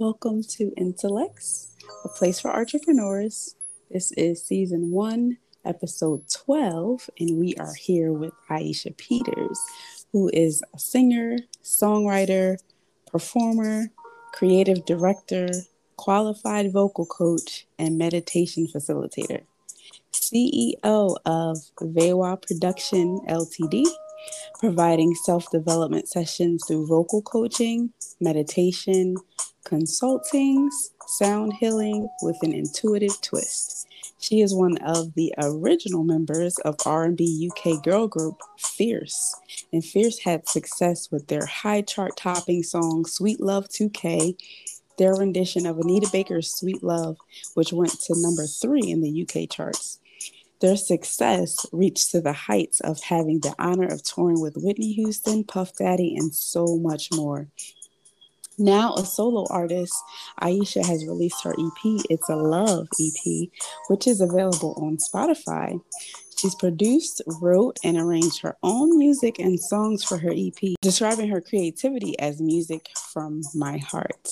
Welcome 0.00 0.42
to 0.56 0.72
Intellects, 0.78 1.76
a 2.06 2.08
place 2.08 2.40
for 2.40 2.50
entrepreneurs. 2.56 3.54
This 3.90 4.12
is 4.12 4.42
season 4.42 4.92
one, 4.92 5.36
episode 5.62 6.22
12, 6.46 7.10
and 7.20 7.38
we 7.38 7.54
are 7.56 7.74
here 7.74 8.10
with 8.10 8.32
Aisha 8.48 8.96
Peters, 8.96 9.60
who 10.10 10.30
is 10.32 10.62
a 10.74 10.78
singer, 10.78 11.36
songwriter, 11.62 12.56
performer, 13.08 13.88
creative 14.32 14.86
director, 14.86 15.50
qualified 15.98 16.72
vocal 16.72 17.04
coach, 17.04 17.66
and 17.78 17.98
meditation 17.98 18.68
facilitator. 18.74 19.42
CEO 20.14 21.16
of 21.26 21.58
Vewa 21.78 22.40
Production 22.40 23.20
Ltd, 23.28 23.84
providing 24.58 25.14
self 25.26 25.50
development 25.50 26.08
sessions 26.08 26.64
through 26.66 26.86
vocal 26.86 27.20
coaching, 27.20 27.92
meditation, 28.18 29.16
consultings, 29.64 30.90
sound 31.06 31.54
healing 31.54 32.08
with 32.22 32.36
an 32.42 32.52
intuitive 32.52 33.20
twist. 33.20 33.86
She 34.18 34.40
is 34.40 34.54
one 34.54 34.76
of 34.78 35.14
the 35.14 35.32
original 35.38 36.04
members 36.04 36.58
of 36.58 36.76
R&B 36.84 37.50
UK 37.50 37.82
girl 37.82 38.06
group 38.06 38.40
Fierce, 38.58 39.34
and 39.72 39.84
Fierce 39.84 40.18
had 40.20 40.48
success 40.48 41.10
with 41.10 41.28
their 41.28 41.46
high 41.46 41.82
chart 41.82 42.16
topping 42.16 42.62
song 42.62 43.06
Sweet 43.06 43.40
Love 43.40 43.68
2K, 43.68 44.36
their 44.98 45.14
rendition 45.14 45.66
of 45.66 45.78
Anita 45.78 46.08
Baker's 46.12 46.54
Sweet 46.54 46.82
Love, 46.82 47.16
which 47.54 47.72
went 47.72 47.98
to 48.00 48.14
number 48.16 48.46
3 48.46 48.82
in 48.82 49.00
the 49.00 49.22
UK 49.22 49.48
charts. 49.48 49.98
Their 50.60 50.76
success 50.76 51.64
reached 51.72 52.10
to 52.10 52.20
the 52.20 52.34
heights 52.34 52.80
of 52.80 53.02
having 53.04 53.40
the 53.40 53.54
honor 53.58 53.86
of 53.86 54.02
touring 54.02 54.42
with 54.42 54.58
Whitney 54.58 54.92
Houston, 54.92 55.42
Puff 55.44 55.74
Daddy, 55.76 56.14
and 56.14 56.34
so 56.34 56.76
much 56.76 57.08
more. 57.10 57.48
Now 58.60 58.92
a 58.96 59.06
solo 59.06 59.46
artist, 59.48 59.94
Aisha 60.42 60.84
has 60.84 61.06
released 61.06 61.42
her 61.44 61.52
EP, 61.52 62.04
It's 62.10 62.28
a 62.28 62.36
Love 62.36 62.88
EP, 63.00 63.48
which 63.88 64.06
is 64.06 64.20
available 64.20 64.74
on 64.76 64.98
Spotify. 64.98 65.80
She's 66.36 66.54
produced, 66.54 67.22
wrote, 67.40 67.78
and 67.82 67.96
arranged 67.96 68.42
her 68.42 68.58
own 68.62 68.98
music 68.98 69.38
and 69.38 69.58
songs 69.58 70.04
for 70.04 70.18
her 70.18 70.34
EP, 70.36 70.74
describing 70.82 71.30
her 71.30 71.40
creativity 71.40 72.18
as 72.18 72.42
music 72.42 72.90
from 73.14 73.40
my 73.54 73.78
heart. 73.78 74.28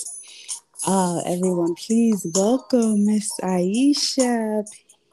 Uh, 0.87 1.23
everyone, 1.25 1.75
please 1.75 2.27
welcome 2.35 3.07
Miss 3.07 3.31
Aisha 3.43 4.63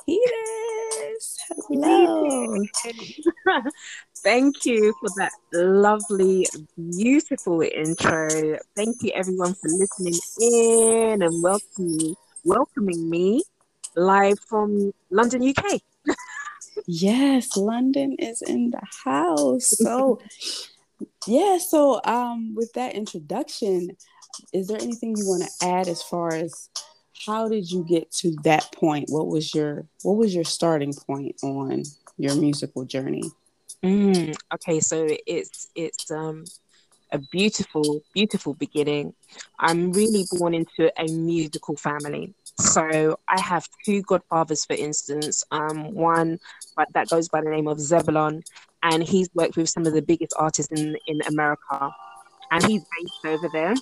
Peters. 0.05 1.37
Hello. 1.69 2.53
Thank 4.25 4.65
you 4.65 4.91
for 4.99 5.09
that 5.17 5.31
lovely, 5.53 6.47
beautiful 6.75 7.61
intro. 7.61 8.57
Thank 8.75 9.03
you, 9.03 9.11
everyone, 9.13 9.53
for 9.53 9.69
listening 9.69 10.19
in 10.41 11.21
and 11.21 11.43
welcoming, 11.43 12.15
welcoming 12.43 13.07
me 13.07 13.43
live 13.95 14.39
from 14.39 14.93
London, 15.11 15.47
UK. 15.47 15.79
yes, 16.87 17.55
London 17.55 18.15
is 18.17 18.41
in 18.41 18.71
the 18.71 18.81
house. 19.03 19.77
So, 19.77 20.19
yeah. 21.27 21.59
So, 21.59 22.01
um, 22.03 22.55
with 22.55 22.73
that 22.73 22.95
introduction, 22.95 23.95
is 24.51 24.69
there 24.69 24.81
anything 24.81 25.15
you 25.15 25.27
want 25.27 25.43
to 25.43 25.67
add 25.67 25.87
as 25.87 26.01
far 26.01 26.33
as 26.33 26.71
how 27.27 27.47
did 27.47 27.69
you 27.69 27.85
get 27.87 28.11
to 28.13 28.35
that 28.43 28.71
point? 28.73 29.05
What 29.09 29.27
was 29.27 29.53
your 29.53 29.85
what 30.01 30.17
was 30.17 30.33
your 30.33 30.45
starting 30.45 30.93
point 30.93 31.35
on 31.43 31.83
your 32.17 32.33
musical 32.33 32.85
journey? 32.85 33.21
Mm, 33.83 34.35
okay, 34.53 34.79
so 34.79 35.07
it's 35.27 35.69
it's 35.75 36.09
um 36.11 36.45
a 37.11 37.19
beautiful, 37.31 38.01
beautiful 38.13 38.53
beginning. 38.55 39.13
I'm 39.59 39.91
really 39.91 40.25
born 40.31 40.53
into 40.53 40.91
a 40.99 41.05
musical 41.11 41.75
family. 41.77 42.33
So 42.59 43.19
I 43.27 43.39
have 43.39 43.67
two 43.85 44.01
godfathers, 44.01 44.65
for 44.65 44.73
instance. 44.73 45.43
Um, 45.51 45.93
one 45.93 46.39
but 46.75 46.87
that 46.93 47.09
goes 47.09 47.29
by 47.29 47.41
the 47.41 47.49
name 47.49 47.67
of 47.67 47.79
Zebulon, 47.79 48.43
and 48.83 49.03
he's 49.03 49.29
worked 49.33 49.55
with 49.55 49.69
some 49.69 49.85
of 49.85 49.93
the 49.93 50.01
biggest 50.01 50.33
artists 50.37 50.71
in 50.71 50.97
in 51.07 51.21
America, 51.27 51.91
and 52.51 52.63
he's 52.65 52.83
based 52.97 53.25
over 53.25 53.49
there. 53.53 53.75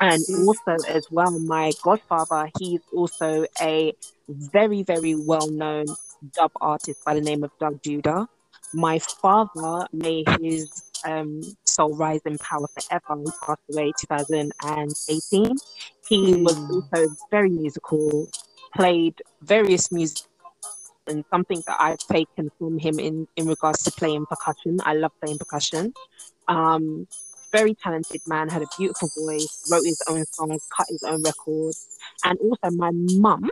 And 0.00 0.22
also, 0.46 0.82
as 0.88 1.06
well, 1.10 1.38
my 1.38 1.72
godfather, 1.82 2.50
he's 2.58 2.80
also 2.94 3.46
a 3.60 3.94
very, 4.28 4.82
very 4.82 5.14
well 5.14 5.48
known 5.50 5.86
dub 6.34 6.52
artist 6.60 7.02
by 7.04 7.14
the 7.14 7.20
name 7.20 7.44
of 7.44 7.50
Dub 7.58 7.82
Judah. 7.82 8.28
My 8.74 8.98
father, 8.98 9.86
may 9.92 10.24
his 10.40 10.82
um, 11.04 11.42
soul 11.64 11.94
rise 11.96 12.20
in 12.24 12.38
power 12.38 12.66
forever, 12.68 13.22
he 13.24 13.30
passed 13.44 13.60
away 13.72 13.92
2018. 14.00 15.56
He 16.08 16.32
mm. 16.34 16.44
was 16.44 16.56
also 16.70 17.14
very 17.30 17.50
musical, 17.50 18.28
played 18.74 19.20
various 19.42 19.90
music 19.90 20.26
and 21.06 21.24
something 21.30 21.62
that 21.66 21.76
I've 21.78 21.98
taken 21.98 22.50
from 22.58 22.78
him 22.78 22.98
in, 22.98 23.28
in 23.36 23.46
regards 23.46 23.82
to 23.84 23.92
playing 23.92 24.26
percussion. 24.26 24.78
I 24.84 24.94
love 24.94 25.12
playing 25.22 25.38
percussion. 25.38 25.94
Um, 26.48 27.06
very 27.52 27.74
talented 27.74 28.20
man, 28.26 28.48
had 28.48 28.62
a 28.62 28.66
beautiful 28.76 29.08
voice, 29.16 29.68
wrote 29.70 29.84
his 29.84 30.02
own 30.08 30.24
songs, 30.26 30.66
cut 30.76 30.86
his 30.88 31.02
own 31.04 31.22
records. 31.22 31.98
And 32.24 32.38
also, 32.40 32.76
my 32.76 32.90
mum 32.92 33.50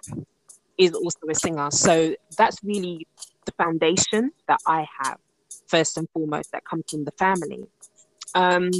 is 0.76 0.92
also 0.92 1.20
a 1.30 1.34
singer. 1.34 1.70
So 1.70 2.14
that's 2.36 2.62
really 2.62 3.06
the 3.44 3.52
foundation 3.52 4.30
that 4.48 4.60
I 4.66 4.86
have, 5.00 5.18
first 5.66 5.96
and 5.96 6.08
foremost, 6.10 6.52
that 6.52 6.64
comes 6.64 6.84
from 6.90 7.04
the 7.04 7.12
family. 7.12 7.64
Um, 8.34 8.70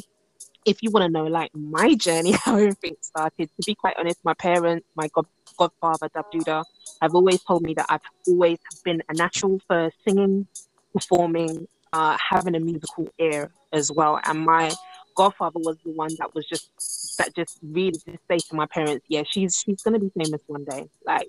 if 0.64 0.82
you 0.82 0.90
want 0.90 1.04
to 1.04 1.10
know, 1.10 1.24
like 1.24 1.50
my 1.54 1.94
journey, 2.06 2.32
how 2.32 2.56
everything 2.56 2.96
started, 3.00 3.48
to 3.48 3.66
be 3.66 3.74
quite 3.74 3.94
honest, 3.98 4.18
my 4.24 4.34
parents, 4.34 4.86
my 4.96 5.08
god, 5.08 5.26
godfather, 5.56 6.08
Dub 6.14 6.26
Judah, 6.32 6.64
have 7.00 7.14
always 7.14 7.42
told 7.42 7.62
me 7.62 7.74
that 7.74 7.86
I've 7.88 8.00
always 8.26 8.58
been 8.84 9.02
a 9.08 9.14
natural 9.14 9.60
for 9.66 9.90
singing, 10.06 10.46
performing, 10.92 11.68
uh, 11.92 12.16
having 12.30 12.54
a 12.54 12.60
musical 12.60 13.08
ear 13.18 13.52
as 13.72 13.90
well. 13.92 14.20
And 14.24 14.40
my 14.44 14.72
godfather 15.14 15.60
was 15.60 15.76
the 15.84 15.92
one 15.92 16.10
that 16.18 16.34
was 16.34 16.46
just 16.46 16.70
that 17.18 17.34
just 17.34 17.58
really 17.62 17.92
just 17.92 18.26
say 18.28 18.38
to 18.38 18.54
my 18.54 18.66
parents, 18.66 19.04
yeah, 19.08 19.22
she's 19.26 19.62
she's 19.64 19.82
gonna 19.82 19.98
be 19.98 20.10
famous 20.16 20.40
one 20.46 20.64
day. 20.64 20.88
Like 21.06 21.28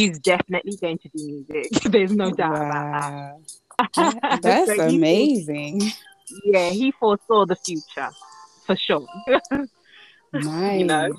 she's 0.00 0.18
definitely 0.18 0.76
going 0.80 0.98
to 0.98 1.08
do 1.14 1.44
music. 1.48 1.70
There's 1.84 2.12
no 2.12 2.30
doubt 2.30 2.52
wow. 2.52 3.40
about 3.78 3.94
that. 3.94 4.42
That's 4.42 4.76
so 4.76 4.88
amazing. 4.88 5.80
He, 5.80 5.92
yeah, 6.44 6.70
he 6.70 6.92
foresaw 6.92 7.44
the 7.44 7.56
future 7.56 8.10
for 8.66 8.76
sure. 8.76 9.06
nice. 9.28 9.68
You 10.80 10.86
know? 10.86 11.10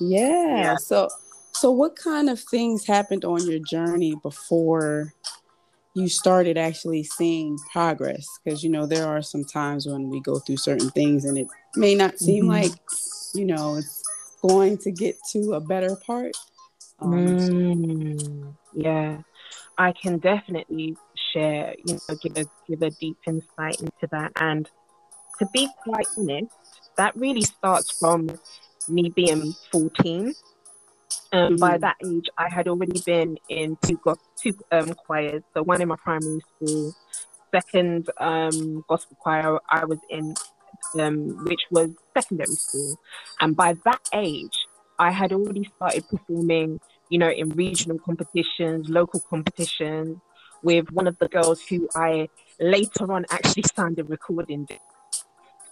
yeah. 0.00 0.56
yeah. 0.56 0.76
So 0.76 1.08
so 1.52 1.70
what 1.70 1.96
kind 1.96 2.28
of 2.28 2.40
things 2.40 2.84
happened 2.84 3.24
on 3.24 3.46
your 3.46 3.60
journey 3.60 4.16
before 4.22 5.14
you 5.94 6.08
started 6.08 6.58
actually 6.58 7.04
seeing 7.04 7.56
progress 7.72 8.26
because 8.44 8.64
you 8.64 8.68
know 8.68 8.84
there 8.84 9.06
are 9.06 9.22
some 9.22 9.44
times 9.44 9.86
when 9.86 10.10
we 10.10 10.20
go 10.20 10.38
through 10.40 10.56
certain 10.56 10.90
things 10.90 11.24
and 11.24 11.38
it 11.38 11.46
may 11.76 11.94
not 11.94 12.18
seem 12.18 12.44
mm-hmm. 12.44 12.64
like 12.64 12.72
you 13.34 13.46
know 13.46 13.76
it's 13.76 14.02
going 14.42 14.76
to 14.76 14.90
get 14.90 15.16
to 15.30 15.54
a 15.54 15.60
better 15.60 15.96
part 16.04 16.36
um, 17.00 17.36
mm, 17.36 18.54
yeah 18.74 19.18
i 19.78 19.92
can 19.92 20.18
definitely 20.18 20.96
share 21.32 21.74
you 21.84 21.94
know 21.94 22.16
give 22.22 22.36
a 22.36 22.44
give 22.68 22.82
a 22.82 22.90
deep 22.90 23.18
insight 23.26 23.80
into 23.80 24.06
that 24.10 24.32
and 24.36 24.68
to 25.38 25.46
be 25.52 25.68
quite 25.82 26.06
honest 26.16 26.52
that 26.96 27.14
really 27.16 27.42
starts 27.42 27.98
from 27.98 28.28
me 28.88 29.10
being 29.14 29.52
14 29.70 30.34
um, 31.32 31.56
mm. 31.56 31.58
By 31.58 31.78
that 31.78 31.96
age, 32.04 32.28
I 32.38 32.48
had 32.48 32.68
already 32.68 33.00
been 33.04 33.38
in 33.48 33.76
two, 33.84 33.98
go- 34.02 34.18
two 34.36 34.54
um, 34.70 34.94
choirs. 34.94 35.42
So 35.54 35.62
one 35.62 35.80
in 35.82 35.88
my 35.88 35.96
primary 35.96 36.40
school, 36.54 36.94
second 37.52 38.08
um, 38.18 38.84
gospel 38.88 39.16
choir 39.20 39.58
I 39.70 39.84
was 39.84 39.98
in, 40.10 40.34
um, 40.98 41.44
which 41.44 41.62
was 41.70 41.90
secondary 42.16 42.54
school. 42.54 42.98
And 43.40 43.56
by 43.56 43.76
that 43.84 44.00
age, 44.12 44.66
I 44.98 45.10
had 45.10 45.32
already 45.32 45.70
started 45.76 46.08
performing, 46.08 46.80
you 47.08 47.18
know, 47.18 47.30
in 47.30 47.50
regional 47.50 47.98
competitions, 47.98 48.88
local 48.88 49.20
competitions, 49.20 50.18
with 50.62 50.90
one 50.90 51.06
of 51.06 51.18
the 51.18 51.28
girls 51.28 51.62
who 51.62 51.88
I 51.94 52.28
later 52.58 53.12
on 53.12 53.26
actually 53.30 53.64
signed 53.74 53.98
a 53.98 54.04
recording. 54.04 54.68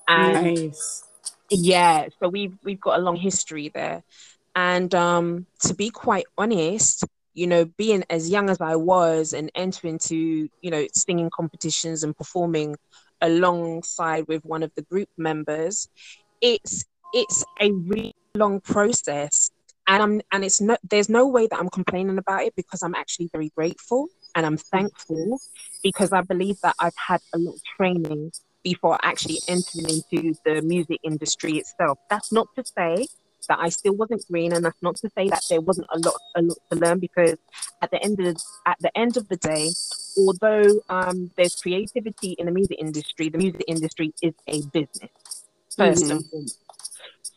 And 0.07 0.55
nice. 0.57 1.05
yeah, 1.51 2.09
so 2.21 2.29
we've 2.29 2.57
we've 2.63 2.81
got 2.81 2.99
a 2.99 3.03
long 3.03 3.17
history 3.17 3.71
there. 3.75 4.03
And 4.55 4.95
um, 4.95 5.47
to 5.63 5.75
be 5.75 5.91
quite 5.91 6.27
honest, 6.39 7.05
you 7.35 7.49
know, 7.49 7.65
being 7.65 8.05
as 8.09 8.31
young 8.31 8.49
as 8.49 8.61
I 8.61 8.77
was 8.77 9.33
and 9.33 9.51
entering 9.55 9.99
to, 10.01 10.17
you 10.17 10.71
know, 10.71 10.87
singing 10.93 11.31
competitions 11.31 12.05
and 12.05 12.17
performing 12.17 12.77
alongside 13.21 14.27
with 14.29 14.45
one 14.45 14.63
of 14.63 14.71
the 14.77 14.83
group 14.83 15.09
members, 15.17 15.89
it's 16.41 16.85
it's 17.13 17.45
a 17.61 17.73
really 17.73 18.15
long 18.35 18.61
process. 18.61 19.51
And 19.87 20.03
I'm 20.03 20.21
and 20.33 20.45
it's 20.45 20.61
no 20.61 20.77
there's 20.83 21.09
no 21.09 21.27
way 21.27 21.47
that 21.47 21.59
I'm 21.59 21.69
complaining 21.69 22.19
about 22.19 22.43
it 22.43 22.55
because 22.57 22.83
I'm 22.83 22.95
actually 22.95 23.29
very 23.33 23.51
grateful 23.55 24.09
and 24.35 24.47
I'm 24.47 24.57
thankful 24.57 25.39
because 25.83 26.13
I 26.13 26.23
believe 26.23 26.61
that 26.63 26.75
I've 26.79 26.97
had 26.97 27.21
a 27.35 27.39
lot 27.39 27.55
of 27.55 27.61
training 27.77 28.33
before 28.63 28.99
actually 29.03 29.39
entering 29.47 29.89
into 29.91 30.35
the 30.45 30.63
music 30.63 31.01
industry 31.05 31.59
itself. 31.59 31.99
That's 32.09 32.33
not 32.33 32.49
to 32.57 32.65
say 32.65 33.07
that 33.49 33.59
I 33.61 33.69
still 33.69 33.95
wasn't 33.95 34.27
green, 34.31 34.53
and 34.55 34.65
that's 34.65 34.83
not 34.83 34.97
to 34.97 35.11
say 35.11 35.29
that 35.29 35.43
there 35.51 35.61
wasn't 35.61 35.87
a 35.93 35.99
lot 35.99 36.15
a 36.35 36.43
lot 36.43 36.59
to 36.73 36.79
learn 36.79 36.99
because 36.99 37.37
at 37.83 37.91
the 37.91 38.03
end 38.03 38.19
of 38.21 38.37
at 38.67 38.79
the 38.81 38.97
end 38.97 39.17
of 39.17 39.29
the 39.29 39.37
day, 39.37 39.71
although 40.17 40.81
um, 40.89 41.31
there's 41.37 41.55
creativity 41.57 42.33
in 42.39 42.47
the 42.47 42.53
music 42.53 42.79
industry, 42.81 43.29
the 43.29 43.39
music 43.39 43.65
industry 43.69 44.15
is 44.23 44.35
a 44.49 44.63
business 44.73 45.11
1st 45.77 46.03
mm-hmm. 46.03 46.11
and 46.11 46.27
foremost. 46.27 46.64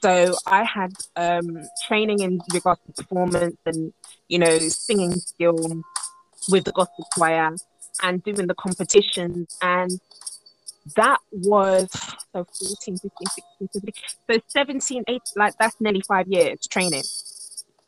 So 0.08 0.36
I 0.46 0.64
had 0.64 0.94
um, 1.18 1.68
training 1.86 2.22
in 2.22 2.40
regards 2.54 2.80
to 2.86 3.04
performance 3.04 3.58
and 3.66 3.92
you 4.30 4.40
know 4.40 4.58
singing 4.58 5.12
skill 5.16 5.58
with 6.48 6.64
the 6.64 6.72
gospel 6.72 7.06
choir 7.12 7.54
and 8.02 8.24
doing 8.24 8.48
the 8.48 8.56
competitions. 8.56 9.58
And 9.62 10.00
that 10.96 11.20
was 11.34 11.90
so 11.92 12.46
14 12.46 12.98
15 12.98 13.10
16 13.60 13.70
17 13.74 13.94
so 14.32 14.40
17 14.48 15.04
8 15.10 15.22
like 15.36 15.58
that's 15.60 15.76
nearly 15.82 16.02
five 16.08 16.30
years 16.30 16.66
training. 16.68 17.04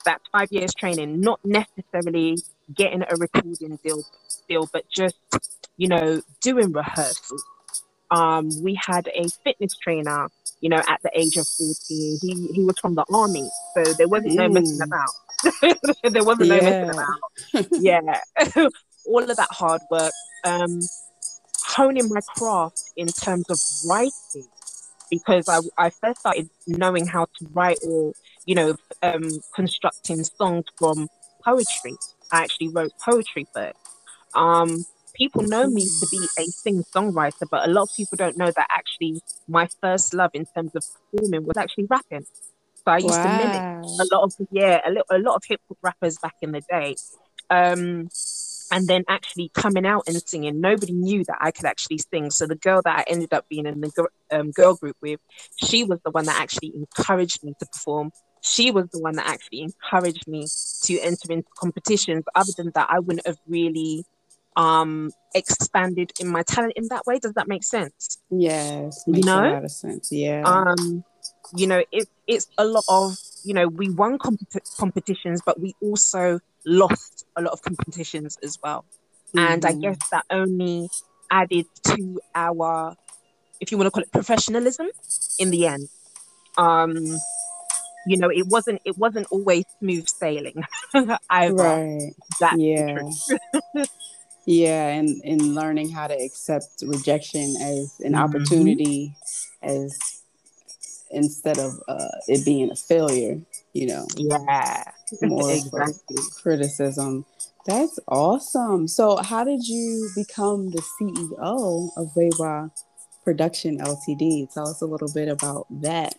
That's 0.04 0.24
five 0.30 0.52
years 0.52 0.74
training 0.74 1.22
not 1.22 1.40
necessarily 1.46 2.38
getting 2.76 3.04
a 3.04 3.16
recording 3.16 3.80
deal 3.82 4.04
deal 4.50 4.70
but 4.74 4.84
just 4.90 5.16
you 5.78 5.88
know 5.88 6.22
doing 6.42 6.74
rehearsals. 6.74 7.46
Um 8.12 8.50
we 8.62 8.78
had 8.86 9.08
a 9.16 9.30
fitness 9.46 9.78
trainer 9.78 10.28
you 10.62 10.70
know 10.70 10.82
at 10.88 11.02
the 11.04 11.12
age 11.14 11.38
of 11.38 11.48
14 11.48 12.20
he 12.22 12.48
he 12.54 12.64
was 12.64 12.78
from 12.80 12.96
the 12.96 13.06
army 13.14 13.50
so 13.74 13.94
there 13.94 14.08
wasn't 14.08 14.36
no 14.36 14.50
messing 14.50 14.82
about. 14.82 15.10
There 16.12 16.24
wasn't 16.24 16.50
yeah. 16.50 16.58
no 16.58 16.64
messing 16.64 16.90
about. 16.90 17.68
Yeah. 17.80 18.68
All 19.06 19.24
of 19.24 19.38
that 19.38 19.48
hard 19.52 19.82
work. 19.90 20.12
Um 20.44 20.82
honing 21.66 22.10
my 22.10 22.20
craft 22.36 22.82
in 22.98 23.08
terms 23.08 23.46
of 23.50 23.58
writing 23.90 24.50
because 25.10 25.48
I, 25.48 25.60
I 25.78 25.90
first 25.90 26.22
started 26.22 26.50
knowing 26.68 27.06
how 27.06 27.26
to 27.26 27.48
write 27.54 27.78
or 27.88 28.14
you 28.46 28.56
know 28.56 28.76
um, 29.02 29.30
constructing 29.56 30.24
songs 30.24 30.66
from 30.78 31.08
poetry. 31.44 31.96
I 32.32 32.44
actually 32.44 32.70
wrote 32.70 32.92
poetry 33.04 33.48
first. 33.54 33.78
Um, 34.36 34.86
people 35.20 35.44
know 35.44 35.68
me 35.68 35.84
to 35.84 36.08
be 36.10 36.26
a 36.40 36.46
sing 36.46 36.84
songwriter 36.96 37.48
but 37.52 37.68
a 37.68 37.72
lot 37.72 37.84
of 37.84 37.90
people 37.96 38.16
don't 38.16 38.38
know 38.38 38.52
that 38.56 38.68
actually 38.76 39.22
my 39.48 39.68
first 39.82 40.14
love 40.14 40.32
in 40.34 40.46
terms 40.56 40.72
of 40.76 40.84
performing 41.12 41.46
was 41.46 41.58
actually 41.58 41.86
rapping 41.86 42.26
so 42.76 42.84
i 42.88 42.98
used 42.98 43.10
wow. 43.10 43.24
to 43.24 43.46
mimic 43.46 43.86
a 43.86 44.16
lot 44.16 44.24
of 44.24 44.34
yeah 44.52 44.80
a, 44.86 44.90
little, 44.90 45.06
a 45.12 45.20
lot 45.20 45.36
of 45.36 45.44
hip 45.48 45.62
hop 45.68 45.78
rappers 45.84 46.18
back 46.18 46.36
in 46.42 46.52
the 46.52 46.62
day 46.70 46.96
um, 47.50 48.10
and 48.72 48.88
then 48.88 49.04
actually 49.08 49.50
coming 49.54 49.86
out 49.86 50.04
and 50.08 50.22
singing. 50.28 50.62
Nobody 50.62 50.94
knew 50.94 51.24
that 51.26 51.38
I 51.40 51.52
could 51.52 51.66
actually 51.66 51.98
sing. 51.98 52.30
So 52.30 52.46
the 52.46 52.56
girl 52.56 52.82
that 52.86 53.00
I 53.00 53.04
ended 53.08 53.34
up 53.34 53.48
being 53.50 53.66
in 53.66 53.82
the 53.82 54.08
um, 54.32 54.52
girl 54.52 54.76
group 54.76 54.96
with, 55.02 55.20
she 55.64 55.84
was 55.84 56.00
the 56.04 56.12
one 56.12 56.26
that 56.26 56.40
actually 56.40 56.74
encouraged 56.76 57.44
me 57.44 57.54
to 57.60 57.66
perform. 57.66 58.12
She 58.42 58.72
was 58.72 58.88
the 58.92 59.00
one 59.00 59.16
that 59.16 59.28
actually 59.28 59.62
encouraged 59.62 60.28
me 60.28 60.46
to 60.84 61.00
enter 61.00 61.32
into 61.32 61.48
competitions. 61.58 62.24
Other 62.36 62.52
than 62.58 62.72
that, 62.76 62.88
I 62.90 63.00
wouldn't 63.00 63.26
have 63.26 63.38
really 63.48 64.06
um 64.60 65.10
expanded 65.34 66.12
in 66.20 66.28
my 66.28 66.44
talent 66.44 66.74
in 66.76 66.88
that 66.90 67.06
way. 67.06 67.18
Does 67.18 67.34
that 67.34 67.48
make 67.48 67.64
sense? 67.64 68.20
Yes, 68.30 69.08
makes 69.08 69.26
you 69.26 69.26
know? 69.26 69.42
a 69.42 69.54
lot 69.54 69.64
of 69.64 69.72
sense. 69.72 70.12
Yeah. 70.12 70.44
Um, 70.46 71.04
you 71.56 71.66
know, 71.66 71.82
it, 71.92 72.08
it's 72.28 72.48
a 72.58 72.66
lot 72.66 72.84
of 72.90 73.18
you 73.44 73.54
know 73.54 73.68
we 73.68 73.90
won 73.90 74.20
compet- 74.20 74.78
competitions, 74.78 75.42
but 75.46 75.60
we 75.60 75.74
also 75.82 76.40
lost 76.66 77.26
a 77.38 77.42
lot 77.42 77.54
of 77.54 77.62
competitions 77.62 78.38
as 78.44 78.60
well. 78.62 78.84
Mm-hmm. 79.34 79.40
And 79.40 79.66
I 79.66 79.72
mm-hmm. 79.72 79.82
guess 79.82 79.98
that 80.12 80.26
only 80.30 80.90
added 81.32 81.66
to 81.86 82.20
our, 82.36 82.96
if 83.62 83.72
you 83.72 83.78
want 83.78 83.88
to 83.88 83.92
call 83.92 84.04
it 84.04 84.12
professionalism, 84.12 84.88
in 85.38 85.52
the 85.52 85.68
end. 85.68 85.88
Um, 86.58 86.98
you 88.08 88.18
know, 88.18 88.30
it 88.30 88.48
wasn't 88.48 88.82
it 88.86 88.98
wasn't 88.98 89.28
always 89.30 89.66
smooth 89.80 90.08
sailing. 90.08 90.64
either. 91.30 91.54
Right. 91.54 92.14
That's 92.40 92.58
yeah. 92.58 92.98
yeah, 94.46 94.88
and 94.90 95.22
in 95.24 95.56
learning 95.56 95.92
how 95.92 96.08
to 96.08 96.14
accept 96.14 96.84
rejection 96.84 97.56
as 97.62 98.00
an 98.00 98.14
mm-hmm. 98.14 98.16
opportunity, 98.16 99.16
as 99.62 99.98
instead 101.12 101.58
of 101.58 101.74
uh, 101.88 102.08
it 102.28 102.46
being 102.46 102.72
a 102.72 102.76
failure. 102.76 103.40
You 103.74 103.88
know. 103.88 104.08
Yeah 104.16 104.84
more 105.22 105.52
exactly. 105.52 106.18
criticism. 106.42 107.26
That's 107.66 108.00
awesome. 108.08 108.88
So, 108.88 109.18
how 109.18 109.44
did 109.44 109.68
you 109.68 110.10
become 110.16 110.72
the 110.72 110.82
CEO 110.82 111.90
of 111.98 112.08
Vewa 112.16 112.72
Production 113.24 113.80
Ltd? 113.80 114.54
Tell 114.54 114.68
us 114.68 114.82
a 114.82 114.86
little 114.86 115.12
bit 115.14 115.28
about 115.28 115.68
that. 115.82 116.16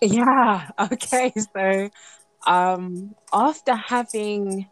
Yeah. 0.00 0.68
Okay. 0.78 1.32
So, 1.54 1.90
um, 2.46 3.14
after 3.32 3.74
having, 3.74 4.68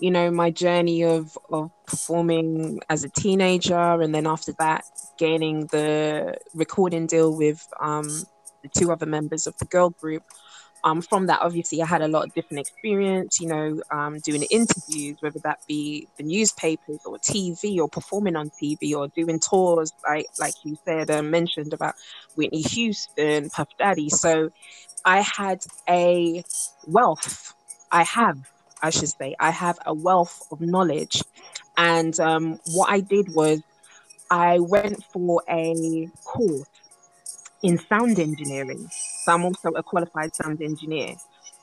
you 0.00 0.10
know, 0.10 0.30
my 0.30 0.50
journey 0.50 1.02
of 1.04 1.36
of 1.50 1.70
performing 1.86 2.80
as 2.88 3.04
a 3.04 3.08
teenager, 3.08 4.00
and 4.02 4.14
then 4.14 4.26
after 4.26 4.52
that, 4.58 4.84
gaining 5.18 5.66
the 5.66 6.36
recording 6.54 7.06
deal 7.06 7.36
with 7.36 7.66
um, 7.80 8.08
the 8.62 8.68
two 8.76 8.92
other 8.92 9.06
members 9.06 9.46
of 9.46 9.56
the 9.58 9.64
girl 9.66 9.90
group, 9.90 10.22
um, 10.84 11.02
from 11.02 11.26
that, 11.26 11.40
obviously, 11.42 11.82
I 11.82 11.86
had 11.86 12.02
a 12.02 12.08
lot 12.08 12.26
of 12.26 12.34
different 12.34 12.60
experience, 12.60 13.40
you 13.40 13.48
know, 13.48 13.82
um, 13.90 14.18
doing 14.20 14.42
interviews, 14.44 15.16
whether 15.20 15.40
that 15.40 15.58
be 15.66 16.08
the 16.16 16.22
newspapers 16.22 17.00
or 17.04 17.18
TV 17.18 17.78
or 17.78 17.88
performing 17.88 18.36
on 18.36 18.50
TV 18.50 18.94
or 18.94 19.08
doing 19.08 19.40
tours, 19.40 19.92
like 20.08 20.26
like 20.38 20.54
you 20.64 20.76
said, 20.84 21.10
uh, 21.10 21.22
mentioned 21.22 21.72
about 21.72 21.94
Whitney 22.36 22.62
Houston, 22.62 23.50
Puff 23.50 23.68
Daddy. 23.78 24.08
So 24.08 24.50
I 25.04 25.20
had 25.20 25.64
a 25.88 26.44
wealth. 26.86 27.54
I 27.90 28.04
have, 28.04 28.38
I 28.82 28.90
should 28.90 29.08
say, 29.08 29.34
I 29.38 29.50
have 29.50 29.78
a 29.86 29.94
wealth 29.94 30.46
of 30.50 30.60
knowledge. 30.60 31.22
And 31.76 32.18
um, 32.20 32.58
what 32.66 32.90
I 32.90 33.00
did 33.00 33.34
was 33.34 33.62
I 34.30 34.58
went 34.58 35.02
for 35.12 35.42
a 35.48 36.08
course 36.24 36.68
in 37.62 37.78
sound 37.88 38.18
engineering. 38.18 38.88
So 39.24 39.32
I'm 39.32 39.44
also 39.44 39.70
a 39.70 39.82
qualified 39.82 40.34
sound 40.34 40.62
engineer. 40.62 41.14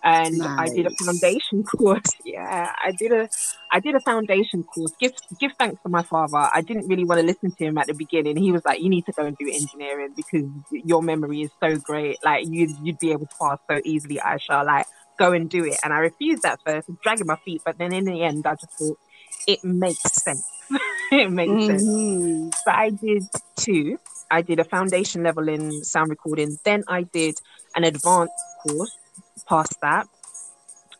And 0.03 0.37
nice. 0.37 0.69
I 0.69 0.73
did 0.75 0.85
a 0.85 0.91
foundation 1.03 1.63
course. 1.77 2.03
Yeah, 2.23 2.71
I 2.83 2.91
did 2.91 3.11
a 3.11 3.27
I 3.71 3.79
did 3.79 3.95
a 3.95 3.99
foundation 4.01 4.63
course. 4.63 4.91
Give 4.99 5.13
give 5.39 5.53
thanks 5.57 5.81
to 5.81 5.89
my 5.89 6.03
father. 6.03 6.47
I 6.53 6.61
didn't 6.61 6.87
really 6.87 7.05
want 7.05 7.21
to 7.21 7.25
listen 7.25 7.51
to 7.55 7.65
him 7.65 7.79
at 7.79 7.87
the 7.87 7.93
beginning. 7.93 8.37
He 8.37 8.51
was 8.51 8.63
like, 8.65 8.81
"You 8.81 8.89
need 8.89 9.07
to 9.07 9.13
go 9.13 9.25
and 9.25 9.35
do 9.35 9.49
engineering 9.51 10.13
because 10.15 10.45
your 10.69 11.01
memory 11.01 11.41
is 11.41 11.51
so 11.59 11.77
great. 11.77 12.23
Like 12.23 12.45
you 12.45 12.75
you'd 12.83 12.99
be 12.99 13.13
able 13.13 13.25
to 13.25 13.35
pass 13.41 13.57
so 13.67 13.81
easily, 13.83 14.17
Aisha. 14.17 14.63
Like 14.63 14.85
go 15.17 15.33
and 15.33 15.49
do 15.49 15.65
it." 15.65 15.77
And 15.83 15.93
I 15.93 15.99
refused 15.99 16.45
at 16.45 16.59
first, 16.65 16.89
dragging 17.03 17.27
my 17.27 17.37
feet. 17.37 17.61
But 17.65 17.77
then 17.77 17.93
in 17.93 18.05
the 18.05 18.23
end, 18.23 18.45
I 18.45 18.55
just 18.55 18.71
thought 18.77 18.99
it 19.47 19.63
makes 19.63 20.01
sense. 20.13 20.43
it 21.11 21.31
makes 21.31 21.51
mm-hmm. 21.51 21.77
sense. 21.77 22.61
So 22.63 22.71
I 22.71 22.89
did 22.89 23.23
two. 23.55 23.99
I 24.31 24.41
did 24.41 24.59
a 24.59 24.63
foundation 24.63 25.23
level 25.23 25.47
in 25.49 25.83
sound 25.83 26.09
recording. 26.09 26.57
Then 26.63 26.83
I 26.87 27.03
did 27.03 27.35
an 27.75 27.83
advanced 27.83 28.33
course, 28.63 28.97
past 29.47 29.79
that. 29.81 30.07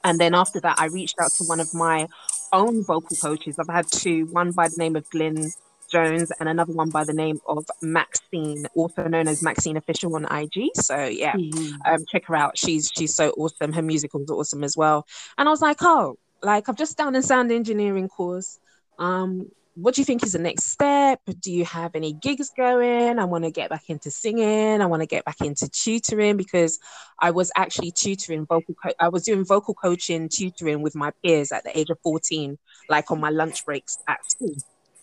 And 0.03 0.19
then 0.19 0.35
after 0.35 0.59
that, 0.59 0.79
I 0.79 0.85
reached 0.85 1.15
out 1.19 1.31
to 1.37 1.45
one 1.45 1.59
of 1.59 1.73
my 1.73 2.07
own 2.53 2.83
vocal 2.83 3.17
coaches. 3.17 3.57
I've 3.57 3.73
had 3.73 3.87
two, 3.91 4.27
one 4.27 4.51
by 4.51 4.67
the 4.67 4.75
name 4.77 4.95
of 4.95 5.09
Glyn 5.09 5.51
Jones 5.95 6.31
and 6.39 6.47
another 6.47 6.73
one 6.73 6.89
by 6.89 7.03
the 7.03 7.13
name 7.13 7.39
of 7.47 7.65
Maxine, 7.81 8.65
also 8.75 9.07
known 9.07 9.27
as 9.27 9.41
Maxine 9.41 9.77
Official 9.77 10.15
on 10.15 10.25
IG. 10.25 10.71
So 10.75 11.05
yeah, 11.05 11.33
mm-hmm. 11.33 11.75
um, 11.85 12.05
check 12.11 12.25
her 12.27 12.35
out. 12.35 12.57
She's 12.57 12.91
she's 12.95 13.13
so 13.15 13.29
awesome. 13.31 13.73
Her 13.73 13.81
music 13.81 14.05
musical's 14.13 14.29
awesome 14.29 14.63
as 14.63 14.75
well. 14.77 15.05
And 15.37 15.47
I 15.47 15.51
was 15.51 15.61
like, 15.61 15.77
oh, 15.81 16.17
like 16.41 16.69
I've 16.69 16.77
just 16.77 16.97
done 16.97 17.15
a 17.15 17.21
sound 17.21 17.51
engineering 17.51 18.09
course. 18.09 18.59
Um, 18.99 19.49
what 19.75 19.93
do 19.93 20.01
you 20.01 20.05
think 20.05 20.23
is 20.23 20.31
the 20.31 20.39
next 20.39 20.65
step? 20.71 21.19
Do 21.41 21.51
you 21.51 21.65
have 21.65 21.95
any 21.95 22.13
gigs 22.13 22.49
going? 22.55 23.19
I 23.19 23.25
want 23.25 23.43
to 23.43 23.51
get 23.51 23.69
back 23.69 23.89
into 23.89 24.09
singing. 24.09 24.81
I 24.81 24.85
want 24.85 25.01
to 25.01 25.05
get 25.05 25.25
back 25.25 25.41
into 25.41 25.67
tutoring 25.67 26.37
because 26.37 26.79
I 27.19 27.31
was 27.31 27.51
actually 27.57 27.91
tutoring 27.91 28.45
vocal. 28.45 28.73
Co- 28.81 28.93
I 28.99 29.09
was 29.09 29.23
doing 29.23 29.43
vocal 29.43 29.73
coaching, 29.73 30.29
tutoring 30.29 30.81
with 30.81 30.95
my 30.95 31.11
peers 31.23 31.51
at 31.51 31.65
the 31.65 31.77
age 31.77 31.89
of 31.89 31.99
fourteen, 32.01 32.57
like 32.89 33.11
on 33.11 33.19
my 33.19 33.29
lunch 33.29 33.65
breaks 33.65 33.97
at 34.07 34.19
school. 34.29 34.55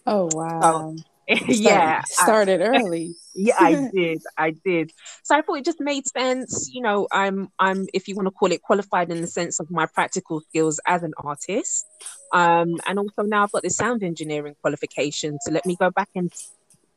Oh 0.06 0.28
wow! 0.32 0.94
So 1.28 1.46
yeah 1.48 2.02
started 2.04 2.60
early. 2.60 3.14
Yeah 3.34 3.56
i 3.58 3.88
did 3.94 4.22
i 4.36 4.50
did. 4.50 4.92
So 5.22 5.34
i 5.34 5.40
thought 5.40 5.54
it 5.54 5.64
just 5.64 5.80
made 5.80 6.06
sense 6.06 6.68
you 6.70 6.82
know 6.82 7.08
i'm 7.10 7.48
i'm 7.58 7.86
if 7.94 8.06
you 8.06 8.14
want 8.14 8.26
to 8.26 8.30
call 8.30 8.52
it 8.52 8.60
qualified 8.60 9.10
in 9.10 9.22
the 9.22 9.26
sense 9.26 9.58
of 9.58 9.70
my 9.70 9.86
practical 9.86 10.40
skills 10.40 10.78
as 10.86 11.02
an 11.02 11.14
artist 11.16 11.86
um 12.34 12.74
and 12.86 12.98
also 12.98 13.22
now 13.22 13.44
i've 13.44 13.52
got 13.52 13.62
this 13.62 13.76
sound 13.76 14.02
engineering 14.02 14.54
qualification 14.60 15.38
so 15.40 15.50
let 15.50 15.64
me 15.64 15.76
go 15.76 15.90
back 15.90 16.10
and 16.14 16.30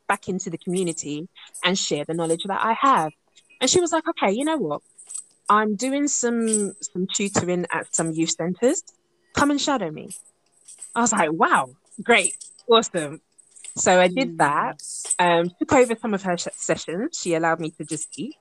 back 0.08 0.28
into 0.28 0.50
the 0.50 0.58
community 0.58 1.26
and 1.64 1.78
share 1.78 2.04
the 2.04 2.12
knowledge 2.12 2.44
that 2.44 2.60
i 2.62 2.74
have. 2.78 3.12
And 3.60 3.70
she 3.70 3.80
was 3.80 3.92
like 3.92 4.06
okay 4.06 4.32
you 4.32 4.44
know 4.44 4.58
what? 4.58 4.82
I'm 5.48 5.74
doing 5.76 6.06
some 6.08 6.74
some 6.82 7.06
tutoring 7.06 7.64
at 7.72 7.94
some 7.94 8.10
youth 8.12 8.32
centers. 8.32 8.82
Come 9.34 9.50
and 9.50 9.60
shadow 9.60 9.90
me. 9.90 10.10
I 10.94 11.00
was 11.00 11.12
like 11.12 11.32
wow 11.32 11.70
great 12.02 12.34
awesome 12.68 13.20
so 13.76 14.00
I 14.00 14.08
did 14.08 14.38
that. 14.38 14.82
Um, 15.18 15.50
took 15.58 15.72
over 15.74 15.94
some 16.00 16.14
of 16.14 16.22
her 16.22 16.36
sh- 16.38 16.48
sessions. 16.56 17.18
She 17.20 17.34
allowed 17.34 17.60
me 17.60 17.70
to 17.72 17.84
just 17.84 18.12
teach, 18.12 18.34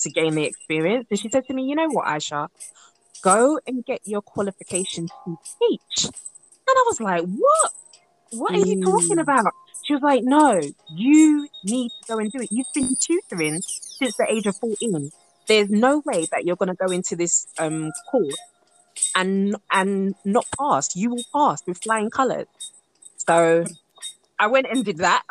to 0.00 0.10
gain 0.10 0.34
the 0.34 0.44
experience. 0.44 1.06
And 1.08 1.18
she 1.18 1.28
said 1.28 1.44
to 1.46 1.54
me, 1.54 1.64
You 1.64 1.76
know 1.76 1.88
what, 1.88 2.06
Aisha, 2.06 2.48
go 3.22 3.60
and 3.66 3.84
get 3.84 4.00
your 4.04 4.22
qualification 4.22 5.06
to 5.06 5.36
teach. 5.60 6.04
And 6.04 6.12
I 6.68 6.84
was 6.86 7.00
like, 7.00 7.22
What? 7.22 7.72
What 8.32 8.54
are 8.54 8.58
mm. 8.58 8.66
you 8.66 8.82
talking 8.82 9.16
mm. 9.18 9.22
about? 9.22 9.52
She 9.84 9.94
was 9.94 10.02
like, 10.02 10.24
No, 10.24 10.60
you 10.90 11.48
need 11.64 11.90
to 11.90 12.08
go 12.08 12.18
and 12.18 12.32
do 12.32 12.40
it. 12.40 12.48
You've 12.50 12.72
been 12.74 12.96
tutoring 12.96 13.62
since 13.62 14.16
the 14.16 14.26
age 14.28 14.46
of 14.46 14.56
14. 14.56 15.12
There's 15.46 15.70
no 15.70 16.02
way 16.04 16.26
that 16.32 16.44
you're 16.44 16.56
going 16.56 16.74
to 16.74 16.86
go 16.86 16.90
into 16.90 17.14
this 17.14 17.46
um, 17.58 17.92
course 18.10 18.36
and 19.14 19.56
and 19.70 20.14
not 20.24 20.46
pass. 20.58 20.96
You 20.96 21.10
will 21.10 21.24
pass 21.32 21.62
with 21.66 21.78
flying 21.82 22.10
colours. 22.10 22.46
So 23.26 23.64
I 24.38 24.46
went 24.46 24.66
and 24.70 24.84
did 24.84 24.98
that. 24.98 25.22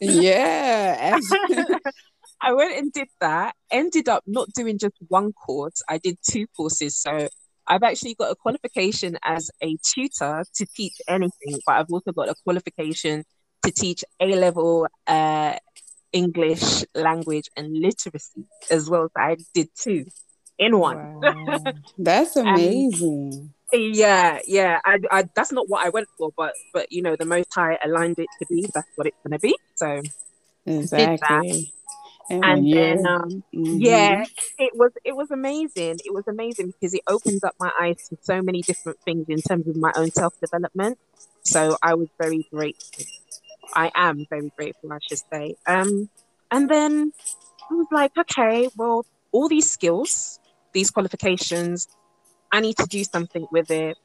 yeah. 0.00 1.18
I 2.40 2.52
went 2.52 2.76
and 2.76 2.92
did 2.92 3.08
that. 3.20 3.54
Ended 3.70 4.08
up 4.08 4.22
not 4.26 4.48
doing 4.52 4.78
just 4.78 4.94
one 5.08 5.32
course. 5.32 5.82
I 5.88 5.98
did 5.98 6.18
two 6.28 6.46
courses. 6.56 6.96
So 6.96 7.28
I've 7.66 7.82
actually 7.82 8.14
got 8.14 8.30
a 8.30 8.34
qualification 8.34 9.18
as 9.24 9.50
a 9.62 9.76
tutor 9.94 10.44
to 10.54 10.66
teach 10.76 10.94
anything, 11.08 11.58
but 11.66 11.76
I've 11.76 11.90
also 11.90 12.12
got 12.12 12.28
a 12.28 12.34
qualification 12.44 13.24
to 13.64 13.72
teach 13.72 14.04
A 14.20 14.26
level 14.26 14.86
uh, 15.06 15.56
English 16.12 16.84
language 16.94 17.48
and 17.56 17.72
literacy 17.72 18.44
as 18.70 18.88
well. 18.88 19.08
So 19.08 19.22
I 19.22 19.36
did 19.54 19.68
two 19.74 20.04
in 20.58 20.78
one. 20.78 20.96
Wow. 20.96 21.64
That's 21.98 22.36
amazing. 22.36 23.52
Yeah, 23.72 24.40
yeah. 24.46 24.80
I, 24.84 24.98
I, 25.10 25.28
that's 25.34 25.52
not 25.52 25.68
what 25.68 25.84
I 25.84 25.90
went 25.90 26.08
for, 26.16 26.30
but 26.36 26.54
but 26.72 26.90
you 26.92 27.02
know, 27.02 27.16
the 27.16 27.24
Most 27.24 27.52
High 27.54 27.78
aligned 27.84 28.18
it 28.18 28.28
to 28.38 28.46
be. 28.48 28.66
That's 28.72 28.88
what 28.96 29.06
it's 29.06 29.16
going 29.24 29.32
to 29.32 29.38
be. 29.38 29.56
So 29.74 30.02
exactly. 30.66 31.72
And, 32.28 32.44
and 32.44 32.72
then, 32.72 33.06
um, 33.06 33.44
mm-hmm. 33.54 33.76
yeah, 33.78 34.24
it 34.58 34.72
was 34.74 34.92
it 35.04 35.14
was 35.14 35.30
amazing. 35.30 35.98
It 36.04 36.12
was 36.12 36.26
amazing 36.26 36.72
because 36.72 36.94
it 36.94 37.02
opens 37.06 37.44
up 37.44 37.54
my 37.60 37.70
eyes 37.80 38.08
to 38.08 38.18
so 38.22 38.42
many 38.42 38.62
different 38.62 38.98
things 39.04 39.26
in 39.28 39.40
terms 39.40 39.68
of 39.68 39.76
my 39.76 39.92
own 39.96 40.10
self 40.10 40.34
development. 40.40 40.98
So 41.42 41.76
I 41.82 41.94
was 41.94 42.08
very 42.20 42.46
grateful. 42.50 43.04
I 43.74 43.92
am 43.94 44.26
very 44.28 44.50
grateful, 44.56 44.92
I 44.92 44.98
should 45.08 45.20
say. 45.32 45.54
Um, 45.66 46.08
and 46.50 46.68
then 46.68 47.12
I 47.70 47.74
was 47.74 47.86
like, 47.92 48.12
okay, 48.18 48.68
well, 48.76 49.06
all 49.30 49.48
these 49.48 49.70
skills 49.70 50.40
these 50.76 50.90
qualifications. 50.90 51.88
I 52.52 52.60
need 52.60 52.76
to 52.78 52.86
do 52.86 53.04
something 53.04 53.46
with 53.50 53.70
it. 53.70 53.96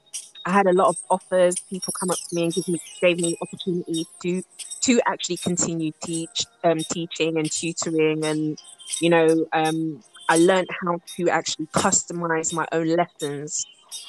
I 0.46 0.52
had 0.52 0.66
a 0.66 0.74
lot 0.74 0.88
of 0.88 0.98
offers. 1.10 1.56
People 1.70 1.94
come 2.00 2.10
up 2.10 2.18
to 2.18 2.36
me 2.36 2.46
and 2.46 2.54
give 2.54 2.68
me 2.68 2.82
gave 3.00 3.20
me 3.20 3.38
opportunity 3.42 4.08
to 4.24 4.44
to 4.82 5.02
actually 5.06 5.38
continue 5.38 5.92
teach 6.04 6.46
um, 6.64 6.80
teaching 6.92 7.38
and 7.38 7.52
tutoring, 7.52 8.26
and 8.26 8.60
you 9.00 9.10
know, 9.10 9.46
um, 9.54 10.04
I 10.30 10.38
learned 10.38 10.70
how 10.84 11.00
to 11.18 11.30
actually 11.30 11.68
customize 11.68 12.54
my 12.54 12.68
own 12.72 12.88
lessons 12.88 13.66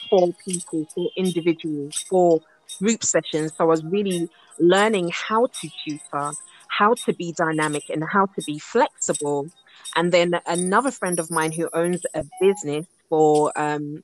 for 0.08 0.32
people, 0.44 0.86
for 0.94 1.10
individuals, 1.16 1.96
for 2.08 2.40
group 2.78 3.04
sessions. 3.04 3.52
So 3.56 3.64
I 3.64 3.66
was 3.66 3.84
really 3.84 4.30
learning 4.58 5.10
how 5.12 5.46
to 5.46 5.70
tutor, 5.84 6.32
how 6.68 6.94
to 6.94 7.12
be 7.12 7.32
dynamic, 7.32 7.84
and 7.90 8.02
how 8.04 8.26
to 8.26 8.42
be 8.46 8.58
flexible 8.58 9.50
and 9.96 10.12
then 10.12 10.40
another 10.46 10.90
friend 10.90 11.18
of 11.18 11.30
mine 11.30 11.52
who 11.52 11.68
owns 11.72 12.02
a 12.14 12.24
business 12.40 12.86
for 13.08 13.52
um, 13.56 14.02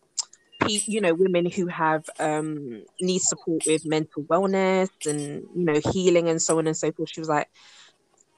you 0.68 1.00
know 1.00 1.14
women 1.14 1.46
who 1.50 1.66
have 1.66 2.08
um, 2.18 2.84
need 3.00 3.20
support 3.20 3.62
with 3.66 3.84
mental 3.87 4.22
wellness 4.25 4.88
and 5.06 5.42
you 5.54 5.64
know 5.64 5.80
healing 5.92 6.28
and 6.28 6.40
so 6.40 6.58
on 6.58 6.66
and 6.66 6.76
so 6.76 6.92
forth. 6.92 7.10
She 7.10 7.20
was 7.20 7.28
like, 7.28 7.48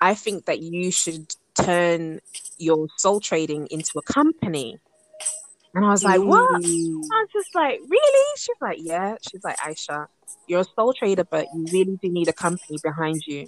I 0.00 0.14
think 0.14 0.46
that 0.46 0.60
you 0.60 0.90
should 0.90 1.34
turn 1.54 2.20
your 2.58 2.88
sole 2.96 3.20
trading 3.20 3.68
into 3.70 3.98
a 3.98 4.02
company. 4.02 4.78
And 5.74 5.84
I 5.84 5.90
was 5.90 6.02
like, 6.02 6.20
what? 6.20 6.54
I 6.54 6.58
was 6.58 7.28
just 7.32 7.54
like, 7.54 7.80
really? 7.88 8.36
She's 8.36 8.56
like, 8.60 8.78
yeah. 8.80 9.16
She's 9.28 9.44
like, 9.44 9.56
Aisha, 9.58 10.06
you're 10.48 10.60
a 10.60 10.64
sole 10.64 10.92
trader, 10.92 11.24
but 11.24 11.46
you 11.54 11.66
really 11.72 11.98
do 12.02 12.08
need 12.08 12.28
a 12.28 12.32
company 12.32 12.78
behind 12.82 13.22
you. 13.26 13.46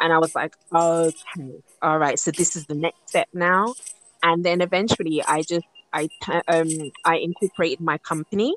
And 0.00 0.12
I 0.12 0.18
was 0.18 0.34
like, 0.34 0.54
okay, 0.74 1.62
all 1.82 1.98
right. 1.98 2.18
So 2.18 2.30
this 2.30 2.56
is 2.56 2.66
the 2.66 2.74
next 2.74 3.08
step 3.08 3.28
now. 3.32 3.74
And 4.22 4.44
then 4.44 4.60
eventually, 4.60 5.22
I 5.22 5.42
just 5.42 5.64
I 5.92 6.08
um 6.48 6.90
I 7.04 7.16
incorporated 7.16 7.80
my 7.80 7.98
company, 7.98 8.54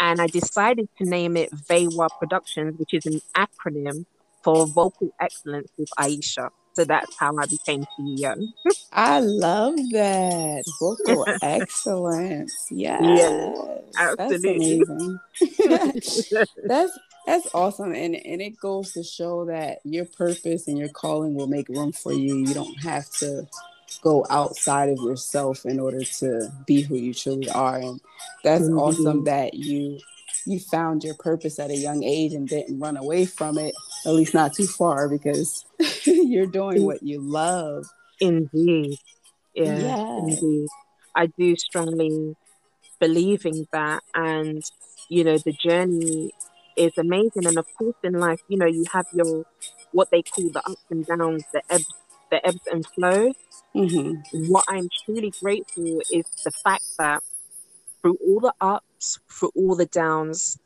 and 0.00 0.20
I 0.20 0.26
decided 0.26 0.88
to 0.98 1.08
name 1.08 1.36
it 1.36 1.50
Vewa 1.68 2.08
Productions, 2.18 2.78
which 2.78 2.94
is 2.94 3.06
an 3.06 3.20
acronym 3.36 4.04
for 4.42 4.66
Vocal 4.66 5.10
Excellence 5.20 5.68
with 5.76 5.88
Aisha. 5.98 6.50
So 6.74 6.84
that's 6.84 7.16
how 7.18 7.36
I 7.36 7.46
became 7.46 7.84
CEO. 7.98 8.46
I 8.92 9.20
love 9.20 9.74
that. 9.90 10.64
Vocal 10.80 11.26
excellence. 11.42 12.68
Yes. 12.70 13.02
Yeah, 13.02 13.50
absolutely. 14.08 14.84
That's 15.66 16.06
amazing. 16.06 16.48
that's 16.64 16.98
that's 17.26 17.48
awesome. 17.52 17.92
And 17.92 18.14
and 18.14 18.40
it 18.40 18.58
goes 18.60 18.92
to 18.92 19.02
show 19.02 19.44
that 19.46 19.80
your 19.84 20.06
purpose 20.06 20.68
and 20.68 20.78
your 20.78 20.88
calling 20.88 21.34
will 21.34 21.46
make 21.48 21.68
room 21.68 21.92
for 21.92 22.12
you. 22.12 22.36
You 22.36 22.54
don't 22.54 22.78
have 22.82 23.10
to 23.18 23.46
go 24.02 24.24
outside 24.30 24.88
of 24.88 24.98
yourself 24.98 25.64
in 25.64 25.80
order 25.80 26.04
to 26.04 26.52
be 26.66 26.82
who 26.82 26.96
you 26.96 27.14
truly 27.14 27.50
are. 27.50 27.78
And 27.78 28.00
that's 28.44 28.64
mm-hmm. 28.64 28.78
awesome 28.78 29.24
that 29.24 29.54
you 29.54 29.98
you 30.46 30.58
found 30.58 31.04
your 31.04 31.14
purpose 31.14 31.58
at 31.58 31.70
a 31.70 31.76
young 31.76 32.02
age 32.02 32.32
and 32.32 32.48
didn't 32.48 32.78
run 32.78 32.96
away 32.96 33.26
from 33.26 33.58
it, 33.58 33.74
at 34.06 34.12
least 34.12 34.32
not 34.32 34.54
too 34.54 34.66
far, 34.66 35.08
because 35.08 35.64
you're 36.04 36.46
doing 36.46 36.84
what 36.84 37.02
you 37.02 37.20
love. 37.20 37.84
Indeed. 38.20 38.96
Yeah, 39.54 40.18
indeed. 40.18 40.68
I 41.14 41.26
do 41.26 41.54
strongly 41.56 42.34
believe 42.98 43.44
in 43.44 43.66
that. 43.72 44.02
And, 44.14 44.62
you 45.08 45.24
know, 45.24 45.36
the 45.36 45.52
journey 45.52 46.30
is 46.76 46.96
amazing. 46.96 47.46
And 47.46 47.58
of 47.58 47.66
course, 47.76 47.96
in 48.02 48.14
life, 48.14 48.40
you 48.48 48.56
know, 48.56 48.66
you 48.66 48.84
have 48.92 49.06
your 49.12 49.44
what 49.92 50.10
they 50.10 50.22
call 50.22 50.50
the 50.50 50.60
ups 50.64 50.84
and 50.90 51.06
downs, 51.06 51.44
the 51.52 51.62
ebbs, 51.70 51.86
the 52.30 52.46
ebbs 52.46 52.66
and 52.70 52.86
flows. 52.86 53.34
Mm-hmm. 53.74 54.50
What 54.50 54.64
I'm 54.68 54.88
truly 55.04 55.32
grateful 55.40 56.00
is 56.12 56.24
the 56.44 56.52
fact 56.64 56.84
that 56.98 57.22
through 58.02 58.18
all 58.26 58.40
the 58.40 58.54
ups, 58.60 59.18
through 59.30 59.52
all 59.54 59.74
the 59.74 59.86
downs, 59.86 60.58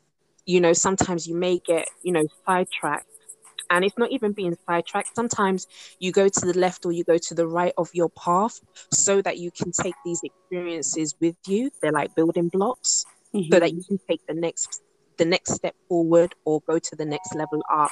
you 0.45 0.59
know, 0.59 0.73
sometimes 0.73 1.27
you 1.27 1.35
may 1.35 1.59
get, 1.59 1.87
you 2.01 2.11
know, 2.11 2.23
sidetracked. 2.45 3.07
And 3.69 3.83
it's 3.83 3.97
not 3.97 4.11
even 4.11 4.33
being 4.33 4.55
sidetracked. 4.67 5.15
Sometimes 5.15 5.67
you 5.99 6.11
go 6.11 6.27
to 6.27 6.45
the 6.45 6.57
left 6.57 6.85
or 6.85 6.91
you 6.91 7.03
go 7.03 7.17
to 7.17 7.33
the 7.33 7.47
right 7.47 7.73
of 7.77 7.89
your 7.93 8.09
path 8.09 8.59
so 8.91 9.21
that 9.21 9.39
you 9.39 9.51
can 9.51 9.71
take 9.71 9.95
these 10.05 10.21
experiences 10.23 11.15
with 11.19 11.35
you. 11.47 11.71
They're 11.81 11.91
like 11.91 12.13
building 12.13 12.49
blocks 12.49 13.05
mm-hmm. 13.33 13.51
so 13.51 13.59
that 13.59 13.69
mm-hmm. 13.69 13.77
you 13.77 13.83
can 13.83 13.99
take 14.07 14.25
the 14.27 14.33
next 14.33 14.83
the 15.17 15.25
next 15.25 15.53
step 15.53 15.75
forward 15.87 16.33
or 16.43 16.61
go 16.61 16.79
to 16.79 16.95
the 16.95 17.05
next 17.05 17.35
level 17.35 17.61
up. 17.71 17.91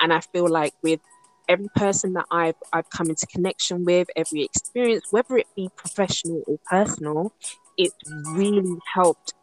And 0.00 0.12
I 0.12 0.20
feel 0.20 0.48
like 0.48 0.72
with 0.82 1.00
every 1.52 1.68
person 1.76 2.14
that 2.14 2.26
I've 2.30 2.60
I've 2.72 2.88
come 2.90 3.08
into 3.10 3.26
connection 3.26 3.84
with, 3.84 4.08
every 4.16 4.42
experience, 4.42 5.04
whether 5.10 5.36
it 5.36 5.46
be 5.54 5.68
professional 5.76 6.42
or 6.46 6.58
personal, 6.68 7.32
it's 7.76 7.94
really 8.34 8.76
helped 8.94 9.34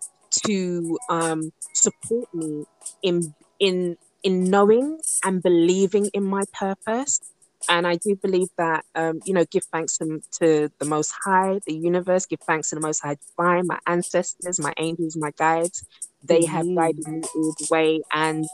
to 0.46 0.98
um, 1.10 1.52
support 1.74 2.28
me 2.34 2.66
in 3.04 3.34
in 3.60 3.98
in 4.24 4.44
knowing 4.50 5.00
and 5.24 5.42
believing 5.42 6.10
in 6.14 6.26
my 6.26 6.44
purpose. 6.54 7.20
And 7.68 7.86
I 7.86 7.96
do 7.98 8.16
believe 8.16 8.48
that, 8.58 8.86
um, 8.96 9.20
you 9.26 9.34
know, 9.34 9.46
give 9.52 9.64
thanks 9.66 9.98
to, 9.98 10.22
to 10.40 10.70
the 10.80 10.86
Most 10.86 11.14
High, 11.26 11.60
the 11.68 11.76
universe, 11.76 12.26
give 12.26 12.40
thanks 12.48 12.70
to 12.70 12.76
the 12.76 12.82
Most 12.82 13.02
High 13.02 13.18
Divine, 13.38 13.68
my 13.68 13.80
ancestors, 13.86 14.60
my 14.60 14.74
angels, 14.78 15.18
my 15.18 15.32
guides, 15.38 15.86
they 16.24 16.46
have 16.46 16.66
guided 16.76 17.08
me 17.08 17.22
all 17.36 17.54
the 17.60 17.68
way 17.72 18.02
and 18.12 18.46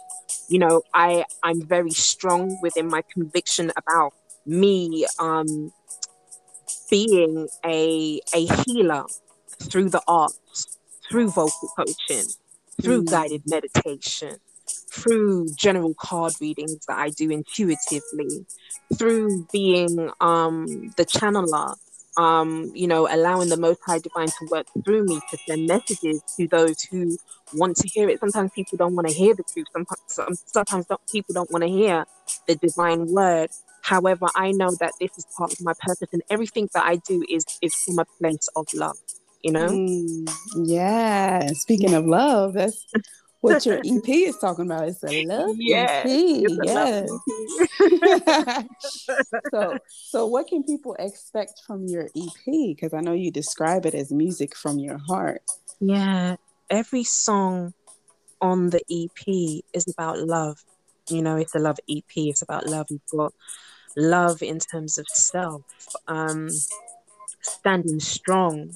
you 0.50 0.60
know 0.60 0.82
i 0.94 1.26
i'm 1.44 1.62
very 1.62 1.92
strong 1.92 2.58
within 2.62 2.88
my 2.88 3.02
conviction 3.12 3.72
about 3.78 4.14
me 4.46 5.06
um 5.20 5.72
being 6.90 7.48
a 7.66 8.22
a 8.34 8.46
healer 8.64 9.06
through 9.64 9.90
the 9.90 10.02
arts 10.08 10.78
through 11.10 11.30
vocal 11.30 11.70
coaching 11.76 12.26
through 12.82 13.04
mm. 13.04 13.10
guided 13.10 13.42
meditation 13.48 14.36
through 14.92 15.48
general 15.56 15.94
card 15.96 16.34
readings 16.40 16.86
that 16.88 16.98
i 16.98 17.10
do 17.10 17.32
intuitively 17.32 18.46
through 18.98 19.46
being 19.52 20.12
um 20.22 20.66
the 20.98 21.06
channeler 21.06 21.76
um, 22.18 22.72
you 22.74 22.88
know, 22.88 23.08
allowing 23.12 23.50
the 23.50 23.58
Most 23.58 23.82
High 23.86 24.00
Divine 24.00 24.28
to 24.28 24.48
work 24.50 24.68
through 24.84 25.06
me 25.06 25.20
to 25.30 25.38
send 25.48 25.68
messages 25.68 26.22
to 26.38 26.48
those 26.48 26.82
who 26.84 27.18
want 27.54 27.78
to 27.78 27.88
hear 27.88 28.10
it. 28.10 28.20
Sometimes 28.20 28.52
people 28.54 28.78
don't 28.78 28.96
want 28.96 29.08
to 29.08 29.14
hear 29.14 29.34
the 29.34 29.44
truth. 29.44 29.68
Sometimes, 29.74 30.44
sometimes 30.46 30.86
people 31.12 31.34
don't 31.34 31.52
want 31.52 31.64
to 31.64 31.70
hear 31.70 32.06
the 32.48 32.56
divine 32.56 33.08
word. 33.12 33.50
However, 33.82 34.28
I 34.36 34.52
know 34.52 34.72
that 34.80 34.94
this 35.00 35.12
is 35.18 35.26
part 35.38 35.54
of 35.54 35.62
my 35.62 35.74
purpose, 35.80 36.10
and 36.12 36.22
everything 36.30 36.70
that 36.74 36.86
I 36.86 36.96
do 36.98 37.24
is 37.30 37.46
is 37.62 37.76
from 37.76 38.00
a 38.00 38.06
place 38.20 38.48
of 38.56 38.66
love. 38.74 38.98
You 39.44 39.52
know. 39.52 39.70
Mm, 39.70 40.30
yeah. 40.66 41.48
Speaking 41.54 41.94
of 41.94 42.06
love, 42.06 42.54
that's 42.54 42.84
what 43.46 43.66
your 43.66 43.78
EP 43.78 44.08
is 44.08 44.38
talking 44.38 44.66
about. 44.66 44.88
It's 44.88 45.04
a 45.04 45.26
love 45.26 45.56
yeah, 45.58 46.04
EP. 46.06 46.46
Yes. 46.64 47.10
so, 49.52 49.78
so 49.88 50.26
what 50.28 50.48
can 50.48 50.64
people 50.64 50.96
expect 51.00 51.62
from 51.66 51.86
your 51.88 52.10
EP? 52.16 52.46
Because 52.46 52.94
I 52.94 53.02
know 53.02 53.14
you 53.14 53.32
describe 53.32 53.86
it 53.86 53.94
as 53.94 54.12
music 54.12 54.56
from 54.56 54.80
your 54.80 54.98
heart. 54.98 55.42
Yeah, 55.80 56.38
every 56.70 57.04
song 57.04 57.74
on 58.42 58.70
the 58.70 58.82
EP 58.90 59.64
is 59.74 59.88
about 59.88 60.20
love. 60.20 60.64
You 61.10 61.22
know, 61.22 61.38
it's 61.38 61.56
a 61.56 61.60
love 61.60 61.78
EP. 61.90 62.04
It's 62.16 62.42
about 62.42 62.68
love. 62.68 62.88
You've 62.90 63.06
got 63.12 63.34
love 63.96 64.42
in 64.42 64.60
terms 64.60 64.98
of 64.98 65.08
self, 65.08 65.64
um, 66.08 66.50
standing 67.42 68.00
strong 68.00 68.72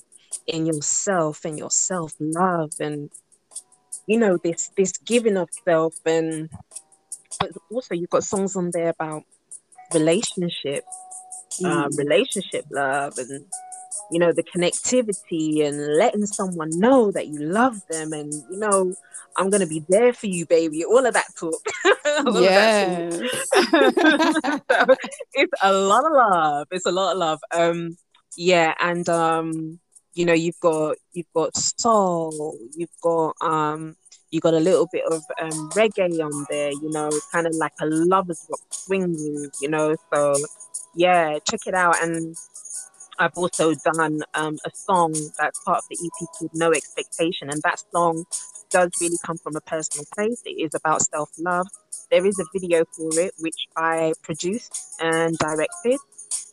in 0.47 0.65
yourself 0.65 1.45
and 1.45 1.57
your 1.57 1.71
self 1.71 2.13
love, 2.19 2.71
and 2.79 3.09
you 4.09 4.17
know 4.17 4.37
this 4.43 4.71
this 4.75 4.93
giving 4.97 5.37
of 5.37 5.49
self, 5.63 5.95
and 6.05 6.49
but 7.39 7.51
also 7.71 7.93
you've 7.93 8.09
got 8.09 8.23
songs 8.23 8.55
on 8.55 8.71
there 8.71 8.89
about 8.89 9.23
relationship, 9.93 10.83
uh, 11.63 11.67
mm. 11.67 11.85
uh, 11.85 11.89
relationship 11.95 12.65
love, 12.71 13.19
and 13.19 13.45
you 14.11 14.17
know 14.17 14.33
the 14.33 14.43
connectivity 14.43 15.63
and 15.63 15.77
letting 15.95 16.25
someone 16.25 16.71
know 16.71 17.11
that 17.11 17.27
you 17.27 17.39
love 17.39 17.79
them 17.89 18.11
and 18.11 18.33
you 18.49 18.57
know 18.57 18.91
i'm 19.37 19.51
gonna 19.51 19.67
be 19.67 19.83
there 19.87 20.13
for 20.13 20.25
you 20.25 20.47
baby 20.47 20.83
all 20.83 21.05
of 21.05 21.13
that 21.13 21.27
talk. 21.37 21.61
Yeah 22.25 23.09
so 23.11 24.95
it's 25.33 25.53
a 25.61 25.71
lot 25.71 26.05
of 26.05 26.11
love. 26.11 26.67
It's 26.71 26.85
a 26.85 26.91
lot 26.91 27.13
of 27.13 27.17
love. 27.17 27.39
Um 27.53 27.97
yeah 28.35 28.73
and 28.79 29.07
um 29.07 29.79
you 30.19 30.25
know 30.25 30.33
you've 30.33 30.59
got 30.59 30.97
you've 31.13 31.33
got 31.33 31.55
soul 31.55 32.57
you've 32.75 32.99
got 33.01 33.33
um 33.41 33.95
you 34.31 34.39
got 34.39 34.53
a 34.53 34.59
little 34.59 34.87
bit 34.91 35.03
of 35.05 35.23
um, 35.41 35.69
reggae 35.71 36.23
on 36.23 36.45
there, 36.49 36.71
you 36.71 36.89
know, 36.91 37.09
kind 37.31 37.47
of 37.47 37.55
like 37.55 37.73
a 37.81 37.85
lover's 37.85 38.45
rock 38.49 38.59
swing 38.69 39.07
move, 39.17 39.51
you 39.61 39.69
know. 39.69 39.95
So, 40.13 40.35
yeah, 40.95 41.39
check 41.49 41.61
it 41.65 41.73
out. 41.73 42.01
And 42.03 42.35
I've 43.17 43.35
also 43.35 43.73
done 43.73 44.21
um, 44.35 44.57
a 44.65 44.69
song 44.73 45.13
that's 45.39 45.59
part 45.63 45.79
of 45.79 45.83
the 45.89 45.97
EP 45.97 46.27
called 46.37 46.51
No 46.53 46.71
Expectation, 46.71 47.49
and 47.49 47.61
that 47.63 47.83
song 47.91 48.25
does 48.69 48.91
really 49.01 49.17
come 49.25 49.37
from 49.37 49.55
a 49.55 49.61
personal 49.61 50.05
place. 50.13 50.41
It 50.45 50.61
is 50.61 50.75
about 50.75 51.01
self 51.01 51.31
love. 51.39 51.67
There 52.11 52.25
is 52.25 52.39
a 52.39 52.45
video 52.53 52.85
for 52.95 53.19
it 53.19 53.33
which 53.39 53.67
I 53.75 54.13
produced 54.23 54.95
and 54.99 55.37
directed. 55.37 55.97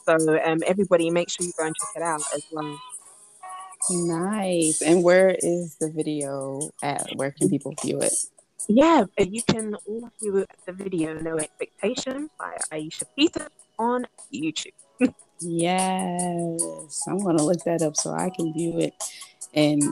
So 0.06 0.14
um, 0.44 0.62
everybody, 0.66 1.11
make 1.11 1.28
sure 1.28 1.44
you 1.46 1.52
go 1.58 1.66
and 1.66 1.75
check 1.78 1.96
it 1.96 2.02
out 2.02 2.23
as 2.35 2.42
well. 2.52 2.78
Nice. 3.90 4.83
And 4.83 5.02
where 5.02 5.37
is 5.38 5.76
the 5.76 5.90
video 5.90 6.71
at? 6.83 7.09
Where 7.16 7.30
can 7.30 7.49
people 7.49 7.75
view 7.83 8.00
it? 8.00 8.12
Yeah, 8.68 9.04
you 9.18 9.42
can 9.42 9.75
all 9.87 10.11
view 10.21 10.45
the 10.66 10.73
video 10.73 11.14
No 11.14 11.37
Expectation 11.37 12.28
by 12.38 12.56
Aisha 12.73 13.04
Peter 13.14 13.49
on 13.78 14.06
YouTube. 14.35 14.73
Yes, 15.40 17.02
I'm 17.06 17.18
gonna 17.18 17.42
look 17.42 17.62
that 17.64 17.83
up 17.83 17.97
so 17.97 18.12
I 18.12 18.30
can 18.30 18.54
view 18.54 18.78
it 18.78 18.95
and 19.54 19.83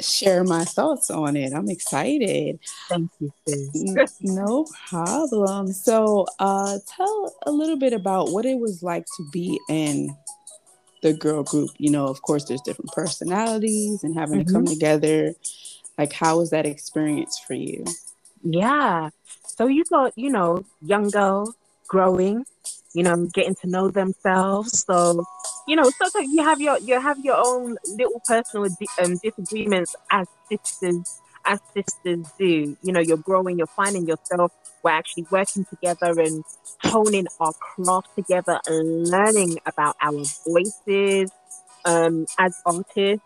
share 0.00 0.44
my 0.44 0.64
thoughts 0.64 1.10
on 1.10 1.36
it. 1.36 1.52
I'm 1.52 1.68
excited. 1.68 2.58
Thank 2.88 3.10
you, 3.20 3.32
sis. 3.46 4.16
no 4.20 4.66
problem. 4.88 5.72
So, 5.72 6.26
uh, 6.38 6.78
tell 6.96 7.34
a 7.46 7.52
little 7.52 7.76
bit 7.76 7.92
about 7.92 8.30
what 8.30 8.46
it 8.46 8.58
was 8.58 8.82
like 8.82 9.04
to 9.16 9.28
be 9.32 9.60
in 9.68 10.16
the 11.02 11.12
girl 11.12 11.42
group. 11.42 11.70
You 11.78 11.90
know, 11.90 12.06
of 12.06 12.22
course, 12.22 12.44
there's 12.44 12.62
different 12.62 12.92
personalities 12.92 14.02
and 14.02 14.14
having 14.16 14.40
mm-hmm. 14.40 14.48
to 14.48 14.52
come 14.52 14.64
mm-hmm. 14.64 14.74
together. 14.74 15.34
Like, 15.98 16.12
how 16.12 16.38
was 16.38 16.50
that 16.50 16.66
experience 16.66 17.38
for 17.46 17.54
you? 17.54 17.84
Yeah. 18.42 19.10
So 19.46 19.66
you 19.66 19.84
got, 19.84 20.16
you 20.16 20.30
know, 20.30 20.64
young 20.80 21.10
girls 21.10 21.54
growing 21.86 22.44
you 22.94 23.02
know, 23.02 23.26
getting 23.32 23.54
to 23.56 23.66
know 23.66 23.90
themselves. 23.90 24.84
So, 24.84 25.24
you 25.66 25.76
know, 25.76 25.90
sometimes 25.90 26.32
you 26.32 26.42
have 26.42 26.60
your 26.60 26.78
you 26.78 27.00
have 27.00 27.18
your 27.24 27.36
own 27.38 27.76
little 27.86 28.20
personal 28.26 28.68
um, 29.02 29.18
disagreements 29.22 29.94
as 30.10 30.26
sisters 30.50 31.20
as 31.44 31.60
sisters 31.74 32.26
do. 32.38 32.76
You 32.82 32.92
know, 32.92 33.00
you're 33.00 33.16
growing, 33.16 33.58
you're 33.58 33.66
finding 33.66 34.06
yourself. 34.06 34.52
We're 34.82 34.90
actually 34.90 35.26
working 35.30 35.64
together 35.64 36.20
and 36.20 36.44
honing 36.82 37.26
our 37.40 37.52
craft 37.52 38.08
together 38.16 38.60
and 38.66 39.08
learning 39.08 39.58
about 39.66 39.96
our 40.02 40.24
voices 40.46 41.30
um, 41.84 42.26
as 42.38 42.60
artists 42.66 43.24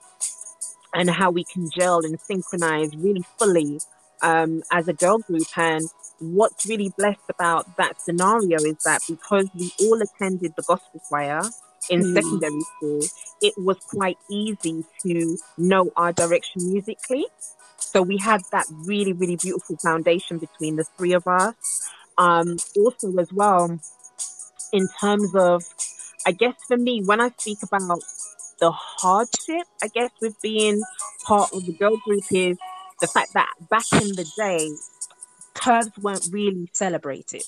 and 0.95 1.11
how 1.11 1.31
we 1.31 1.45
can 1.45 1.69
gel 1.71 2.05
and 2.05 2.19
synchronize 2.21 2.97
really 2.97 3.25
fully 3.39 3.81
um, 4.23 4.63
as 4.73 4.89
a 4.89 4.93
girl 4.93 5.19
group. 5.19 5.47
And 5.57 5.89
what's 6.21 6.67
really 6.67 6.93
blessed 6.97 7.29
about 7.29 7.77
that 7.77 8.01
scenario 8.01 8.57
is 8.59 8.77
that 8.85 9.03
because 9.09 9.49
we 9.55 9.73
all 9.81 10.01
attended 10.01 10.55
the 10.57 10.63
gospel 10.63 11.01
choir 11.09 11.43
in 11.91 12.01
mm. 12.03 12.15
secondary 12.15 12.61
school, 12.77 13.01
it 13.43 13.55
was 13.57 13.77
quite 13.91 14.19
easy 14.31 14.85
to 15.03 15.37
know 15.59 15.91
our 15.97 16.13
direction 16.13 16.73
musically. 16.73 17.27
So 17.79 18.03
we 18.03 18.19
had 18.19 18.43
that 18.53 18.67
really, 18.71 19.13
really 19.13 19.37
beautiful 19.37 19.77
foundation 19.77 20.39
between 20.39 20.77
the 20.77 20.85
three 20.97 21.13
of 21.13 21.27
us. 21.27 21.55
Um, 22.19 22.57
also, 22.77 23.17
as 23.19 23.33
well, 23.33 23.79
in 24.73 24.89
terms 25.01 25.35
of, 25.35 25.63
I 26.27 26.33
guess 26.33 26.55
for 26.67 26.77
me, 26.77 27.03
when 27.05 27.21
I 27.21 27.31
speak 27.39 27.59
about 27.63 28.01
the 28.59 28.71
hardship, 28.71 29.67
I 29.83 29.89
guess, 29.89 30.11
with 30.21 30.41
being 30.43 30.83
part 31.25 31.53
of 31.53 31.67
the 31.67 31.73
girl 31.73 31.97
group 31.99 32.25
is 32.31 32.57
the 33.01 33.07
fact 33.07 33.35
that 33.35 33.49
back 33.69 33.85
in 33.93 34.09
the 34.09 34.27
day, 34.37 34.71
curves 35.55 35.91
weren't 36.01 36.29
really 36.33 36.69
celebrated. 36.73 37.45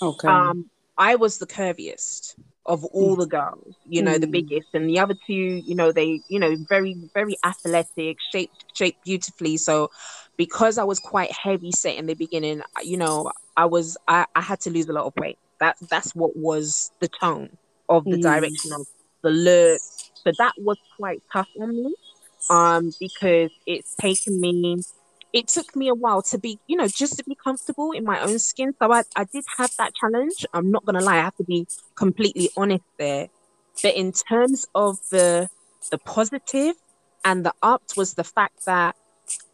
Okay. 0.00 0.28
Um, 0.28 0.70
I 0.96 1.16
was 1.16 1.38
the 1.38 1.46
curviest 1.46 2.34
of 2.66 2.84
all 2.84 3.16
the 3.16 3.26
girls, 3.26 3.74
you 3.88 4.02
know, 4.02 4.16
mm. 4.16 4.20
the 4.20 4.26
biggest, 4.26 4.68
and 4.74 4.88
the 4.88 4.98
other 4.98 5.14
two, 5.26 5.62
you 5.64 5.74
know, 5.74 5.92
they, 5.92 6.20
you 6.28 6.38
know, 6.38 6.54
very, 6.68 6.94
very 7.14 7.36
athletic, 7.44 8.18
shaped, 8.30 8.64
shaped 8.74 9.02
beautifully. 9.04 9.56
So, 9.56 9.90
because 10.36 10.78
I 10.78 10.84
was 10.84 10.98
quite 10.98 11.32
heavy 11.32 11.72
set 11.72 11.96
in 11.96 12.06
the 12.06 12.14
beginning, 12.14 12.62
you 12.82 12.96
know, 12.96 13.32
I 13.56 13.64
was, 13.64 13.96
I, 14.06 14.26
I 14.36 14.42
had 14.42 14.60
to 14.60 14.70
lose 14.70 14.88
a 14.88 14.92
lot 14.92 15.06
of 15.06 15.14
weight. 15.16 15.38
That, 15.58 15.76
that's 15.88 16.14
what 16.14 16.36
was 16.36 16.92
the 17.00 17.08
tone 17.08 17.56
of 17.88 18.04
the 18.04 18.16
mm. 18.16 18.22
direction 18.22 18.72
of 18.72 18.86
the 19.22 19.30
look. 19.30 19.80
So 20.14 20.32
that 20.38 20.52
was 20.58 20.76
quite 20.96 21.22
tough 21.32 21.48
on 21.58 21.74
me, 21.74 21.94
um, 22.50 22.92
because 23.00 23.50
it's 23.66 23.94
taken 23.94 24.40
me 24.40 24.82
it 25.32 25.48
took 25.48 25.76
me 25.76 25.88
a 25.88 25.94
while 25.94 26.22
to 26.22 26.38
be, 26.38 26.58
you 26.66 26.76
know, 26.76 26.88
just 26.88 27.16
to 27.18 27.24
be 27.24 27.34
comfortable 27.34 27.92
in 27.92 28.04
my 28.04 28.20
own 28.20 28.38
skin. 28.38 28.74
So 28.80 28.92
I, 28.92 29.02
I 29.16 29.24
did 29.24 29.44
have 29.56 29.70
that 29.78 29.94
challenge. 29.94 30.44
I'm 30.52 30.70
not 30.70 30.84
gonna 30.84 31.00
lie, 31.00 31.18
I 31.18 31.22
have 31.22 31.36
to 31.36 31.44
be 31.44 31.66
completely 31.94 32.50
honest 32.56 32.84
there. 32.98 33.28
But 33.82 33.94
in 33.94 34.12
terms 34.12 34.66
of 34.74 34.98
the 35.10 35.48
the 35.90 35.98
positive 35.98 36.74
and 37.24 37.44
the 37.44 37.54
ups 37.62 37.96
was 37.96 38.14
the 38.14 38.24
fact 38.24 38.66
that 38.66 38.96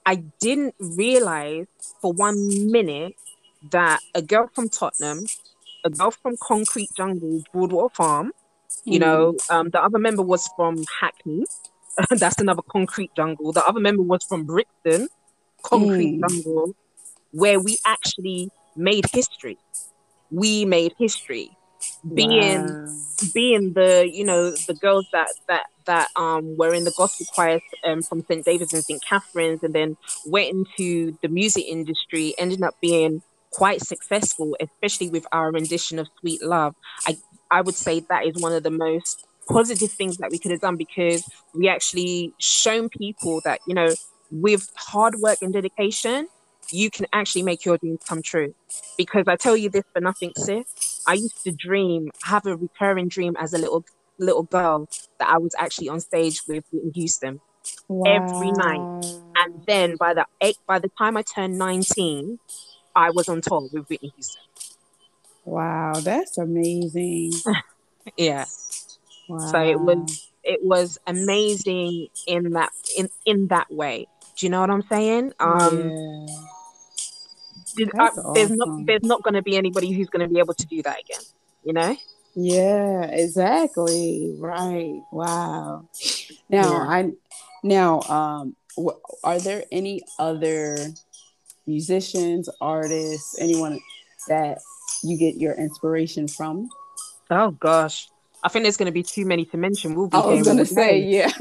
I 0.04 0.16
didn't 0.40 0.74
realize 0.78 1.66
for 2.00 2.12
one 2.12 2.70
minute 2.70 3.14
that 3.70 4.00
a 4.14 4.22
girl 4.22 4.48
from 4.54 4.68
Tottenham, 4.68 5.26
a 5.84 5.90
girl 5.90 6.10
from 6.10 6.36
Concrete 6.40 6.90
Jungle, 6.96 7.42
Broadwater 7.52 7.94
Farm, 7.94 8.32
you 8.84 8.98
mm. 8.98 9.02
know, 9.02 9.36
um, 9.50 9.70
the 9.70 9.82
other 9.82 9.98
member 9.98 10.22
was 10.22 10.48
from 10.56 10.84
Hackney. 11.00 11.44
That's 12.10 12.40
another 12.40 12.62
concrete 12.62 13.10
jungle. 13.16 13.52
The 13.52 13.64
other 13.64 13.80
member 13.80 14.02
was 14.02 14.22
from 14.24 14.44
Brixton 14.44 15.08
concrete 15.68 16.20
mm. 16.20 16.28
jungle 16.28 16.74
where 17.32 17.60
we 17.60 17.78
actually 17.84 18.50
made 18.76 19.04
history. 19.12 19.58
We 20.30 20.64
made 20.64 20.94
history. 20.98 21.50
Being 22.14 22.66
wow. 22.66 22.98
being 23.34 23.72
the 23.74 24.08
you 24.10 24.24
know 24.24 24.50
the 24.50 24.74
girls 24.74 25.06
that 25.12 25.28
that 25.46 25.66
that 25.84 26.08
um 26.16 26.56
were 26.56 26.72
in 26.72 26.84
the 26.84 26.92
gospel 26.96 27.26
choir 27.32 27.60
um, 27.84 28.02
from 28.02 28.24
St 28.24 28.44
David's 28.44 28.72
and 28.72 28.82
St 28.82 29.02
Catherine's 29.04 29.62
and 29.62 29.74
then 29.74 29.96
went 30.24 30.48
into 30.50 31.16
the 31.22 31.28
music 31.28 31.64
industry 31.68 32.34
ended 32.38 32.62
up 32.62 32.74
being 32.80 33.22
quite 33.50 33.82
successful 33.82 34.56
especially 34.58 35.10
with 35.10 35.26
our 35.32 35.52
rendition 35.52 35.98
of 35.98 36.08
Sweet 36.20 36.42
Love 36.42 36.74
I 37.06 37.18
I 37.50 37.60
would 37.60 37.76
say 37.76 38.00
that 38.00 38.26
is 38.26 38.42
one 38.42 38.52
of 38.52 38.62
the 38.62 38.70
most 38.70 39.24
positive 39.48 39.92
things 39.92 40.16
that 40.16 40.30
we 40.30 40.38
could 40.38 40.50
have 40.50 40.60
done 40.60 40.76
because 40.76 41.24
we 41.54 41.68
actually 41.68 42.32
shown 42.38 42.88
people 42.88 43.42
that 43.44 43.60
you 43.66 43.74
know 43.74 43.90
with 44.30 44.70
hard 44.74 45.16
work 45.16 45.38
and 45.42 45.52
dedication, 45.52 46.28
you 46.70 46.90
can 46.90 47.06
actually 47.12 47.42
make 47.42 47.64
your 47.64 47.78
dreams 47.78 48.00
come 48.08 48.22
true. 48.22 48.54
Because 48.96 49.24
I 49.28 49.36
tell 49.36 49.56
you 49.56 49.70
this 49.70 49.84
for 49.92 50.00
nothing, 50.00 50.32
sis. 50.36 51.02
I 51.06 51.14
used 51.14 51.42
to 51.44 51.52
dream, 51.52 52.10
have 52.24 52.46
a 52.46 52.56
recurring 52.56 53.08
dream 53.08 53.36
as 53.38 53.52
a 53.52 53.58
little 53.58 53.84
little 54.18 54.44
girl 54.44 54.88
that 55.18 55.28
I 55.28 55.36
was 55.38 55.54
actually 55.58 55.90
on 55.90 56.00
stage 56.00 56.40
with 56.48 56.64
Whitney 56.72 56.90
Houston 56.94 57.40
wow. 57.88 58.10
every 58.10 58.50
night. 58.52 59.04
And 59.36 59.64
then 59.66 59.96
by 59.96 60.14
the 60.14 60.26
eight, 60.40 60.56
by 60.66 60.78
the 60.78 60.90
time 60.98 61.16
I 61.16 61.22
turned 61.22 61.58
19, 61.58 62.38
I 62.94 63.10
was 63.10 63.28
on 63.28 63.42
tour 63.42 63.68
with 63.72 63.88
Whitney 63.88 64.12
Houston. 64.14 64.42
Wow, 65.44 65.92
that's 66.02 66.38
amazing. 66.38 67.32
yeah. 68.16 68.46
Wow. 69.28 69.38
So 69.38 69.62
it 69.62 69.80
was 69.80 70.30
it 70.42 70.60
was 70.62 70.98
amazing 71.06 72.08
in 72.26 72.50
that 72.52 72.72
in 72.96 73.08
in 73.24 73.48
that 73.48 73.70
way. 73.70 74.06
Do 74.36 74.46
you 74.46 74.50
know 74.50 74.60
what 74.60 74.70
I'm 74.70 74.82
saying? 74.82 75.32
Um, 75.40 75.90
yeah. 77.76 77.86
uh, 77.98 78.32
there's 78.34 78.50
not 78.50 78.68
there's 78.86 79.02
not 79.02 79.22
going 79.22 79.34
to 79.34 79.42
be 79.42 79.56
anybody 79.56 79.92
who's 79.92 80.08
going 80.08 80.26
to 80.26 80.32
be 80.32 80.38
able 80.38 80.54
to 80.54 80.66
do 80.66 80.82
that 80.82 81.00
again. 81.00 81.22
You 81.64 81.72
know. 81.72 81.96
Yeah, 82.34 83.04
exactly. 83.04 84.34
Right. 84.38 85.00
Wow. 85.10 85.88
Now 86.50 86.72
yeah. 86.72 86.88
I 86.88 87.12
now 87.62 88.02
um 88.02 88.56
w- 88.76 89.00
are 89.24 89.38
there 89.38 89.64
any 89.72 90.02
other 90.18 90.76
musicians, 91.66 92.50
artists, 92.60 93.38
anyone 93.40 93.80
that 94.28 94.58
you 95.02 95.18
get 95.18 95.36
your 95.36 95.54
inspiration 95.54 96.28
from? 96.28 96.68
Oh 97.30 97.52
gosh. 97.52 98.08
I 98.46 98.48
think 98.48 98.62
there's 98.62 98.76
going 98.76 98.86
to 98.86 98.92
be 98.92 99.02
too 99.02 99.26
many 99.26 99.44
to 99.46 99.56
mention. 99.56 99.96
We'll 99.96 100.06
be 100.06 100.16
I 100.16 100.24
was 100.24 100.46
going 100.46 100.58
to 100.58 100.66
say, 100.66 101.00
yeah. 101.00 101.32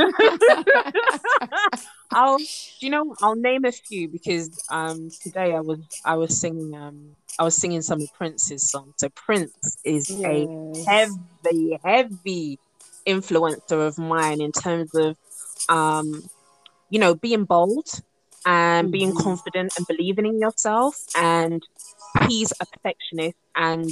I'll, 2.11 2.39
you 2.79 2.89
know, 2.89 3.15
I'll 3.21 3.35
name 3.35 3.63
a 3.63 3.71
few 3.71 4.09
because 4.09 4.49
um 4.71 5.11
today 5.21 5.53
I 5.53 5.59
was 5.59 5.81
I 6.03 6.15
was 6.15 6.35
singing 6.35 6.73
um 6.73 7.15
I 7.37 7.43
was 7.43 7.55
singing 7.55 7.83
some 7.83 8.01
of 8.01 8.11
Prince's 8.15 8.71
songs. 8.71 8.95
So 8.97 9.09
Prince 9.09 9.77
is 9.83 10.09
yes. 10.09 10.25
a 10.25 10.83
heavy, 10.89 11.79
heavy 11.83 12.57
influencer 13.05 13.87
of 13.87 13.99
mine 13.99 14.41
in 14.41 14.51
terms 14.51 14.89
of 14.95 15.15
um 15.69 16.27
you 16.89 16.97
know 16.97 17.13
being 17.13 17.43
bold 17.43 17.87
and 18.47 18.85
mm-hmm. 18.85 18.91
being 18.91 19.15
confident 19.15 19.73
and 19.77 19.85
believing 19.85 20.25
in 20.25 20.39
yourself 20.39 21.05
and 21.15 21.61
he's 22.27 22.51
a 22.59 22.65
perfectionist 22.65 23.37
and 23.55 23.91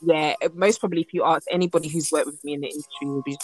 yeah, 0.00 0.34
most 0.54 0.80
probably 0.80 1.00
if 1.00 1.12
you 1.12 1.24
ask 1.24 1.46
anybody 1.50 1.88
who's 1.88 2.10
worked 2.12 2.26
with 2.26 2.42
me 2.44 2.54
in 2.54 2.60
the 2.60 2.68
industry, 2.68 3.06
will 3.06 3.22
be 3.22 3.36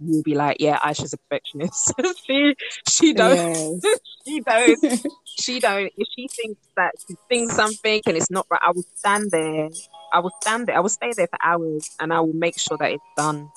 will 0.00 0.22
be 0.22 0.34
like, 0.34 0.58
yeah, 0.60 0.78
Aisha's 0.78 1.12
a 1.12 1.18
perfectionist. 1.18 1.92
she 2.26 2.54
she 2.88 3.12
don't 3.12 3.36
yes. 3.36 3.98
she 4.26 4.40
don't 4.40 4.84
she 5.40 5.60
don't. 5.60 5.92
If 5.96 6.08
she 6.16 6.28
thinks 6.28 6.60
that 6.76 6.92
she 7.08 7.16
thinks 7.28 7.54
something 7.54 8.02
and 8.06 8.16
it's 8.16 8.30
not 8.30 8.46
right, 8.50 8.60
I 8.64 8.72
will 8.72 8.84
stand 8.96 9.30
there. 9.30 9.68
I 10.12 10.20
will 10.20 10.32
stand 10.42 10.66
there. 10.66 10.76
I 10.76 10.80
will 10.80 10.88
stay 10.88 11.12
there 11.16 11.28
for 11.28 11.38
hours, 11.42 11.88
and 11.98 12.12
I 12.12 12.20
will 12.20 12.34
make 12.34 12.58
sure 12.58 12.76
that 12.78 12.92
it's 12.92 13.04
done. 13.16 13.48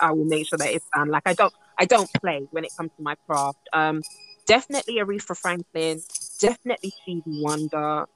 I 0.00 0.12
will 0.12 0.24
make 0.24 0.46
sure 0.46 0.58
that 0.58 0.70
it's 0.70 0.86
done. 0.94 1.08
Like 1.08 1.24
I 1.26 1.34
don't 1.34 1.52
I 1.78 1.84
don't 1.84 2.10
play 2.20 2.46
when 2.50 2.64
it 2.64 2.70
comes 2.76 2.90
to 2.96 3.02
my 3.02 3.16
craft. 3.26 3.58
Um, 3.72 4.02
definitely 4.46 4.96
Aretha 4.96 5.36
Franklin. 5.36 6.00
Definitely 6.40 6.92
Stevie 7.02 7.42
Wonder. 7.42 8.06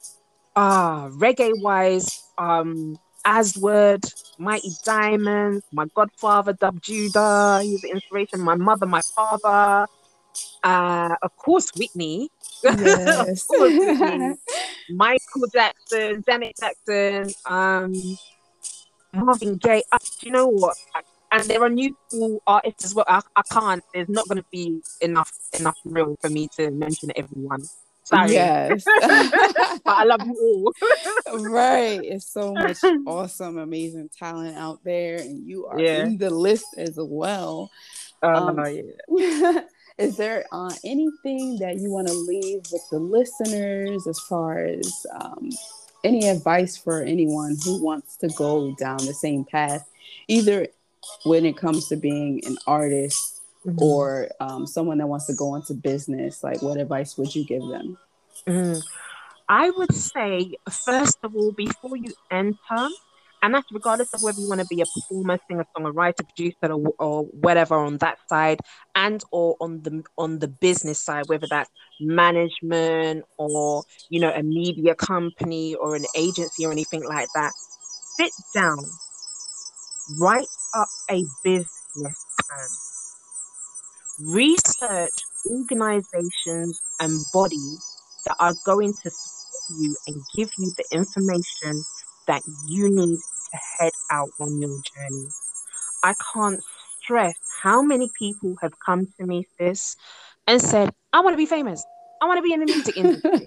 Ah, 0.54 1.08
reggae 1.12 1.52
wise, 1.62 2.22
um, 2.36 2.98
Aswad, 3.24 4.04
Mighty 4.38 4.70
Diamonds, 4.84 5.64
my 5.72 5.86
godfather, 5.94 6.52
Dub 6.54 6.80
Judah, 6.82 7.60
he's 7.62 7.80
the 7.80 7.90
inspiration, 7.90 8.40
my 8.40 8.54
mother, 8.54 8.86
my 8.86 9.02
father, 9.14 9.86
uh, 10.62 11.14
of 11.22 11.36
course, 11.36 11.70
Whitney. 11.76 12.28
Yes. 12.64 13.46
course, 13.46 13.72
Whitney. 13.72 14.34
Michael 14.90 15.46
Jackson, 15.52 16.22
Janet 16.28 16.54
Jackson, 16.58 17.32
um, 17.46 17.92
Marvin 19.12 19.56
Gaye. 19.56 19.82
Uh, 19.90 19.98
do 20.20 20.26
you 20.26 20.32
know 20.32 20.46
what? 20.46 20.76
And 21.32 21.44
there 21.44 21.62
are 21.62 21.70
new 21.70 21.96
school 22.08 22.42
artists 22.46 22.84
as 22.84 22.94
well. 22.94 23.06
I, 23.08 23.20
I 23.34 23.42
can't. 23.50 23.82
There's 23.94 24.08
not 24.08 24.28
going 24.28 24.38
to 24.38 24.44
be 24.52 24.80
enough 25.00 25.32
enough 25.58 25.78
room 25.84 26.16
for 26.20 26.28
me 26.28 26.48
to 26.58 26.70
mention 26.70 27.10
everyone. 27.16 27.62
Sorry. 28.12 28.32
Yes. 28.32 28.84
but 29.84 29.86
I 29.86 30.04
love 30.04 30.20
you 30.26 30.72
all. 31.26 31.38
right. 31.48 32.00
It's 32.02 32.26
so 32.26 32.52
much 32.52 32.78
awesome, 33.06 33.56
amazing 33.56 34.10
talent 34.16 34.56
out 34.56 34.84
there, 34.84 35.16
and 35.16 35.46
you 35.46 35.66
are 35.66 35.80
yeah. 35.80 36.04
in 36.04 36.18
the 36.18 36.28
list 36.28 36.66
as 36.76 36.98
well. 37.00 37.70
Oh, 38.22 38.28
um, 38.28 38.64
yeah. 39.08 39.62
is 39.98 40.16
there 40.16 40.44
uh, 40.52 40.72
anything 40.84 41.58
that 41.58 41.78
you 41.78 41.90
want 41.90 42.08
to 42.08 42.14
leave 42.14 42.60
with 42.70 42.86
the 42.90 42.98
listeners 42.98 44.06
as 44.06 44.20
far 44.20 44.58
as 44.58 45.06
um, 45.18 45.50
any 46.04 46.28
advice 46.28 46.76
for 46.76 47.02
anyone 47.02 47.56
who 47.64 47.82
wants 47.82 48.16
to 48.18 48.28
go 48.28 48.74
down 48.76 48.98
the 48.98 49.14
same 49.14 49.44
path, 49.44 49.88
either 50.28 50.68
when 51.24 51.46
it 51.46 51.56
comes 51.56 51.88
to 51.88 51.96
being 51.96 52.42
an 52.44 52.58
artist 52.66 53.31
mm-hmm. 53.66 53.82
or 53.82 54.28
um, 54.40 54.66
someone 54.66 54.98
that 54.98 55.06
wants 55.06 55.26
to 55.26 55.34
go 55.34 55.54
into 55.54 55.74
business, 55.74 56.42
like 56.42 56.62
what 56.62 56.78
advice 56.78 57.16
would 57.16 57.34
you 57.34 57.44
give 57.44 57.62
them? 57.62 57.98
Mm. 58.46 58.82
I 59.48 59.70
would 59.70 59.94
say, 59.94 60.54
first 60.70 61.18
of 61.22 61.34
all, 61.36 61.52
before 61.52 61.96
you 61.96 62.12
enter, 62.30 62.88
and 63.42 63.54
that's 63.54 63.70
regardless 63.72 64.14
of 64.14 64.22
whether 64.22 64.40
you 64.40 64.48
want 64.48 64.60
to 64.60 64.66
be 64.66 64.80
a 64.80 64.84
performer, 64.86 65.38
singer, 65.48 65.66
songwriter, 65.76 66.24
producer, 66.24 66.72
or, 66.72 66.94
or 66.98 67.24
whatever 67.24 67.74
on 67.76 67.98
that 67.98 68.18
side, 68.28 68.60
and 68.94 69.22
or 69.32 69.56
on 69.60 69.82
the 69.82 70.04
on 70.16 70.38
the 70.38 70.48
business 70.48 71.00
side, 71.00 71.24
whether 71.26 71.46
that's 71.50 71.70
management 72.00 73.24
or 73.36 73.82
you 74.10 74.20
know 74.20 74.32
a 74.32 74.42
media 74.42 74.94
company 74.94 75.74
or 75.74 75.96
an 75.96 76.04
agency 76.16 76.64
or 76.64 76.72
anything 76.72 77.02
like 77.02 77.28
that. 77.34 77.52
Sit 78.16 78.32
down, 78.54 78.78
write 80.20 80.46
up 80.74 80.88
a 81.10 81.24
business 81.42 81.68
plan 81.96 82.68
research 84.26 85.12
organizations 85.50 86.80
and 87.00 87.20
bodies 87.32 87.98
that 88.26 88.36
are 88.38 88.54
going 88.64 88.92
to 89.02 89.10
support 89.10 89.80
you 89.80 89.96
and 90.06 90.22
give 90.36 90.50
you 90.58 90.72
the 90.76 90.84
information 90.92 91.82
that 92.26 92.42
you 92.68 92.88
need 92.90 93.16
to 93.16 93.58
head 93.78 93.92
out 94.10 94.28
on 94.40 94.60
your 94.60 94.70
journey. 94.94 95.28
I 96.04 96.14
can't 96.32 96.60
stress 97.02 97.34
how 97.62 97.82
many 97.82 98.08
people 98.18 98.56
have 98.62 98.72
come 98.84 99.08
to 99.18 99.26
me, 99.26 99.46
sis, 99.58 99.96
and 100.46 100.60
said, 100.60 100.90
I 101.12 101.20
want 101.20 101.34
to 101.34 101.38
be 101.38 101.46
famous. 101.46 101.84
I 102.20 102.26
want 102.26 102.38
to 102.38 102.42
be 102.42 102.52
in 102.52 102.60
the 102.60 102.66
music 102.66 102.96
industry. 102.96 103.30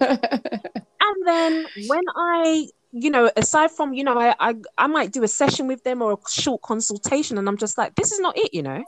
and 1.00 1.26
then 1.26 1.66
when 1.88 2.02
I, 2.14 2.68
you 2.92 3.10
know, 3.10 3.30
aside 3.36 3.70
from, 3.70 3.94
you 3.94 4.04
know, 4.04 4.18
I, 4.18 4.34
I 4.38 4.54
I 4.76 4.86
might 4.86 5.12
do 5.12 5.22
a 5.22 5.28
session 5.28 5.66
with 5.66 5.82
them 5.82 6.02
or 6.02 6.12
a 6.12 6.30
short 6.30 6.62
consultation, 6.62 7.38
and 7.38 7.48
I'm 7.48 7.56
just 7.56 7.78
like, 7.78 7.94
this 7.94 8.12
is 8.12 8.20
not 8.20 8.36
it, 8.36 8.52
you 8.52 8.62
know. 8.62 8.84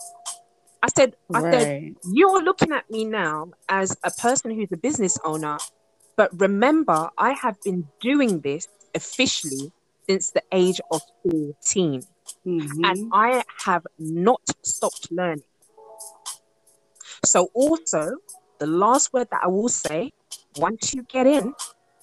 I 0.89 0.91
said, 0.97 1.17
I 1.35 1.41
right. 1.41 1.53
said, 1.53 1.95
you're 2.15 2.43
looking 2.43 2.73
at 2.73 2.91
me 2.91 3.05
now 3.05 3.51
as 3.69 3.95
a 4.03 4.11
person 4.11 4.53
who's 4.53 4.73
a 4.73 4.77
business 4.79 5.19
owner, 5.23 5.59
but 6.17 6.31
remember, 6.41 7.11
I 7.19 7.33
have 7.33 7.61
been 7.63 7.87
doing 8.01 8.41
this 8.41 8.69
officially 8.95 9.71
since 10.09 10.31
the 10.31 10.43
age 10.51 10.81
of 10.91 11.03
14. 11.31 12.03
Mm-hmm. 12.47 12.85
And 12.87 13.11
I 13.13 13.43
have 13.67 13.87
not 13.99 14.41
stopped 14.63 15.09
learning. 15.11 15.45
So, 17.27 17.51
also, 17.53 18.13
the 18.59 18.67
last 18.67 19.13
word 19.13 19.29
that 19.31 19.41
I 19.43 19.49
will 19.49 19.69
say 19.69 20.13
once 20.57 20.95
you 20.95 21.03
get 21.03 21.27
in, 21.27 21.53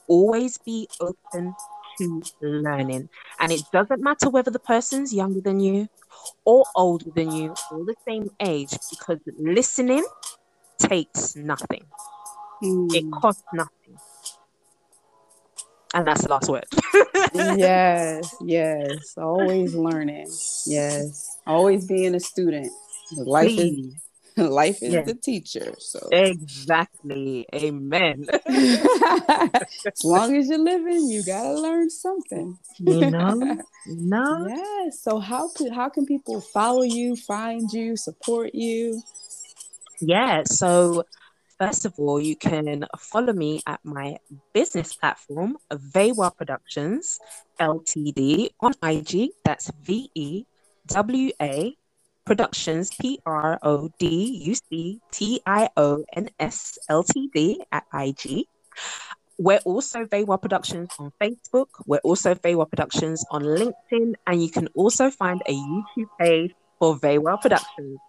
always 0.08 0.60
be 0.60 0.88
open 1.02 1.56
to 1.98 2.24
learning. 2.42 3.10
And 3.40 3.52
it 3.52 3.64
doesn't 3.72 4.02
matter 4.02 4.30
whether 4.30 4.52
the 4.52 4.60
person's 4.60 5.14
younger 5.14 5.42
than 5.42 5.60
you 5.60 5.88
or 6.46 6.66
older 6.76 7.10
than 7.16 7.32
you 7.32 7.54
or 7.72 7.86
the 7.86 7.96
same 8.08 8.30
age 8.40 8.78
because 8.90 9.20
listening 9.38 10.06
takes 10.80 11.36
nothing. 11.36 11.86
Mm. 12.64 12.96
It 12.96 13.12
costs 13.12 13.44
nothing. 13.54 13.98
And 15.94 16.06
that's 16.06 16.24
the 16.24 16.30
last 16.30 16.50
word. 16.50 16.66
yes, 17.34 18.36
yes. 18.42 19.16
Always 19.18 19.74
learning. 19.76 20.28
Yes. 20.66 21.38
Always 21.48 21.86
being 21.86 22.16
a 22.16 22.20
student. 22.20 22.72
Life 23.16 23.48
Please. 23.48 23.86
is 23.86 24.05
life 24.38 24.84
is 24.84 24.94
the 25.06 25.16
teacher. 25.16 25.74
So 25.80 26.10
exactly, 26.12 27.48
amen. 27.56 28.26
as 28.48 30.04
long 30.04 30.36
as 30.36 30.50
you're 30.50 30.58
living, 30.58 31.08
you 31.08 31.24
gotta 31.24 31.54
learn 31.54 31.90
something. 31.90 32.58
You 32.80 33.12
know, 33.12 33.58
no. 33.88 34.48
Yes. 34.48 35.02
So 35.02 35.20
how 35.20 35.50
can 35.54 35.72
how 35.72 35.88
can 35.88 36.06
people 36.06 36.42
follow 36.42 36.84
you, 36.84 37.16
find 37.16 37.72
you, 37.72 37.96
support 37.96 38.54
you? 38.54 39.02
Yeah. 40.02 40.44
So 40.44 41.06
first 41.58 41.86
of 41.86 41.94
all, 41.98 42.20
you 42.20 42.36
can 42.36 42.86
follow 43.00 43.32
me 43.32 43.62
at 43.66 43.80
my 43.86 44.18
business 44.54 44.94
platform, 44.94 45.56
Vewa 45.72 46.36
Productions 46.36 47.20
Ltd 47.60 48.50
on 48.60 48.74
IG. 48.84 49.32
That's 49.46 49.72
V 49.82 50.12
E 50.14 50.46
W 50.88 51.32
A 51.42 51.78
Productions, 52.26 52.90
P 53.00 53.20
R 53.26 53.60
O 53.62 53.90
D 54.00 54.42
U 54.46 54.56
C 54.56 55.00
T 55.12 55.42
I 55.46 55.70
O 55.78 56.04
N 56.14 56.30
S 56.40 56.80
L 56.90 57.04
T 57.04 57.30
D 57.34 57.62
at 57.72 57.84
IG. 57.94 58.48
We're 59.38 59.60
also 59.66 60.06
Vewa 60.06 60.42
Productions 60.42 60.90
on 60.98 61.12
Facebook. 61.22 61.68
We're 61.86 62.00
also 62.04 62.34
Vewa 62.36 62.70
Productions 62.70 63.26
on 63.30 63.44
LinkedIn. 63.44 64.14
And 64.26 64.42
you 64.42 64.50
can 64.50 64.68
also 64.74 65.12
find 65.12 65.42
a 65.46 65.54
YouTube 65.54 66.10
page 66.20 66.56
for 66.80 66.98
Vewa 66.98 67.40
Productions. 67.42 68.00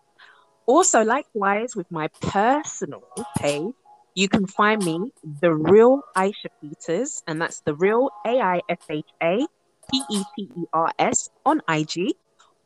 Also, 0.66 1.04
likewise, 1.04 1.76
with 1.76 1.90
my 1.90 2.08
personal 2.20 3.02
page, 3.38 3.74
you 4.14 4.28
can 4.28 4.46
find 4.46 4.82
me, 4.82 5.12
The 5.40 5.52
Real 5.52 6.02
Aisha 6.16 6.48
Peters, 6.62 7.22
and 7.26 7.40
that's 7.40 7.60
The 7.60 7.74
Real 7.74 8.10
A 8.24 8.40
I 8.40 8.60
S 8.68 8.78
H 8.88 9.04
A 9.22 9.46
P 9.90 10.02
E 10.10 10.22
T 10.34 10.50
E 10.56 10.64
R 10.72 10.90
S 10.98 11.28
on 11.44 11.60
IG 11.68 12.16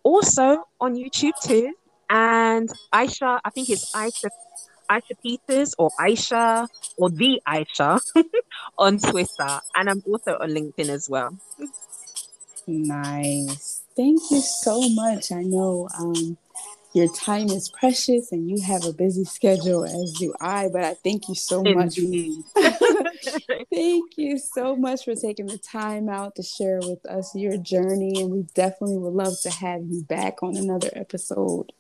also 0.03 0.65
on 0.81 0.95
YouTube 0.95 1.33
too. 1.43 1.73
And 2.09 2.69
Aisha, 2.93 3.41
I 3.45 3.51
think 3.51 3.71
it's 3.71 3.95
Aisha 3.95 4.31
Aisha 4.91 5.15
Peters 5.23 5.75
or 5.79 5.91
Aisha 6.01 6.67
or 6.97 7.11
the 7.11 7.41
Aisha 7.47 8.01
on 8.79 8.99
Twitter. 8.99 9.61
And 9.77 9.89
I'm 9.89 10.03
also 10.07 10.33
on 10.41 10.51
LinkedIn 10.51 10.89
as 10.89 11.09
well. 11.09 11.39
Nice. 12.67 13.83
Thank 13.97 14.21
you 14.31 14.41
so 14.41 14.89
much. 14.91 15.31
I 15.31 15.43
know 15.43 15.89
um, 15.99 16.37
your 16.93 17.09
time 17.13 17.49
is 17.49 17.69
precious 17.69 18.33
and 18.33 18.49
you 18.51 18.61
have 18.65 18.85
a 18.85 18.93
busy 18.93 19.25
schedule, 19.25 19.85
as 19.85 20.13
do 20.19 20.35
I, 20.41 20.69
but 20.73 20.83
I 20.83 20.95
thank 20.95 21.29
you 21.29 21.35
so 21.37 21.63
Indeed. 21.65 22.43
much. 22.57 22.81
thank 23.73 24.17
you 24.17 24.39
so 24.39 24.77
much 24.77 25.05
for 25.05 25.15
taking 25.15 25.47
the 25.47 25.59
time 25.59 26.09
out 26.09 26.37
to 26.37 26.43
share 26.43 26.81
with 26.81 27.05
us 27.07 27.35
your 27.35 27.57
journey. 27.57 28.21
And 28.21 28.31
we 28.31 28.43
definitely 28.55 28.99
would 28.99 29.15
love 29.15 29.35
to 29.43 29.51
have 29.51 29.83
you 29.83 30.03
back 30.05 30.43
on 30.43 30.57
another 30.57 30.91
episode. 30.95 31.73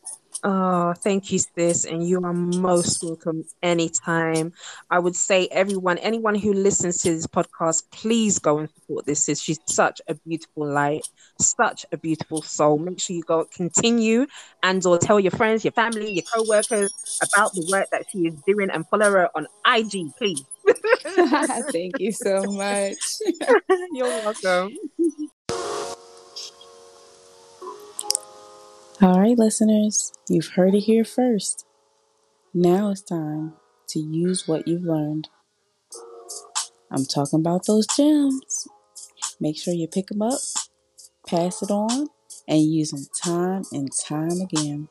Oh, 0.42 0.94
thank 0.94 1.31
you, 1.33 1.38
sis. 1.38 1.85
And 1.85 2.07
you 2.07 2.24
are 2.24 2.33
most 2.33 3.03
welcome 3.05 3.44
anytime. 3.62 4.55
I 4.90 4.98
would 4.98 5.14
say, 5.14 5.48
everyone, 5.48 5.98
anyone 5.98 6.35
who 6.35 6.55
listens 6.55 7.03
to 7.03 7.11
this 7.11 7.26
podcast, 7.26 7.83
please 7.90 8.38
go 8.38 8.59
and 8.59 8.70
support 8.70 9.05
this 9.05 9.24
sis. 9.24 9.42
She's 9.42 9.61
such 9.66 10.00
a 10.09 10.14
beautiful 10.14 10.66
light, 10.66 11.07
such 11.38 11.85
a 11.92 11.98
beautiful 11.98 12.40
soul. 12.40 12.79
Make 12.79 13.00
sure 13.00 13.16
you 13.16 13.22
go 13.22 13.44
continue 13.44 14.26
and 14.62 14.85
or 14.87 14.96
tell 14.96 15.20
your 15.20 15.33
friends, 15.33 15.62
your 15.62 15.72
family, 15.72 16.11
your 16.11 16.24
co-workers 16.35 17.20
about 17.22 17.53
the 17.53 17.68
work 17.70 17.88
that 17.90 18.07
she 18.11 18.20
is 18.20 18.35
doing 18.46 18.70
and 18.70 18.87
follow 18.88 19.11
her 19.11 19.29
on 19.35 19.46
IG, 19.66 20.16
please. 20.16 20.42
Thank 21.73 21.99
you 21.99 22.12
so 22.12 22.42
much. 22.44 22.96
You're 23.92 24.07
welcome. 24.07 24.77
All 29.03 29.18
right, 29.18 29.38
listeners, 29.38 30.12
you've 30.29 30.49
heard 30.49 30.75
it 30.75 30.81
here 30.81 31.05
first. 31.05 31.64
Now 32.53 32.90
it's 32.90 33.01
time 33.01 33.55
to 33.88 33.99
use 33.99 34.46
what 34.46 34.68
you've 34.68 34.85
learned. 34.85 35.29
I'm 36.90 37.07
talking 37.07 37.40
about 37.40 37.66
those 37.66 37.87
gems. 37.87 38.68
Make 39.40 39.57
sure 39.57 39.73
you 39.73 39.87
pick 39.88 40.09
them 40.09 40.20
up, 40.20 40.40
pass 41.27 41.62
it 41.62 41.70
on, 41.70 42.09
and 42.46 42.61
use 42.61 42.90
them 42.90 43.07
time 43.23 43.62
and 43.73 43.88
time 44.07 44.40
again. 44.42 44.88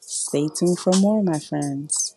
Stay 0.00 0.46
tuned 0.54 0.78
for 0.78 0.92
more, 1.00 1.22
my 1.24 1.40
friends. 1.40 2.09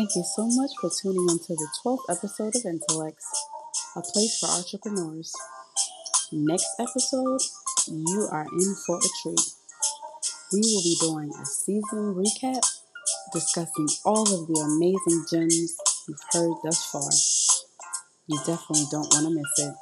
Thank 0.00 0.16
you 0.16 0.24
so 0.24 0.46
much 0.46 0.70
for 0.80 0.88
tuning 1.02 1.28
into 1.28 1.52
the 1.52 1.68
12th 1.84 2.08
episode 2.08 2.56
of 2.56 2.64
Intellects, 2.64 3.26
a 3.94 4.00
place 4.00 4.38
for 4.38 4.46
entrepreneurs. 4.48 5.30
Next 6.32 6.68
episode, 6.78 7.42
you 7.86 8.26
are 8.32 8.46
in 8.50 8.74
for 8.86 8.96
a 8.96 9.10
treat. 9.20 9.44
We 10.54 10.60
will 10.64 10.82
be 10.82 10.96
doing 11.02 11.30
a 11.30 11.44
season 11.44 12.16
recap, 12.16 12.64
discussing 13.34 13.88
all 14.06 14.22
of 14.22 14.48
the 14.48 14.60
amazing 14.72 15.26
gems 15.30 15.76
you've 16.08 16.24
heard 16.32 16.56
thus 16.64 16.82
far. 16.86 17.12
You 18.26 18.38
definitely 18.38 18.86
don't 18.90 19.12
want 19.12 19.26
to 19.26 19.34
miss 19.34 19.68
it. 19.68 19.74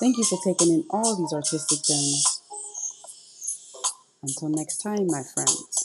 Thank 0.00 0.16
you 0.16 0.24
for 0.24 0.38
taking 0.42 0.72
in 0.72 0.84
all 0.88 1.14
these 1.14 1.34
artistic 1.34 1.84
gems. 1.84 2.40
Until 4.22 4.48
next 4.48 4.78
time, 4.78 5.08
my 5.08 5.22
friends. 5.34 5.83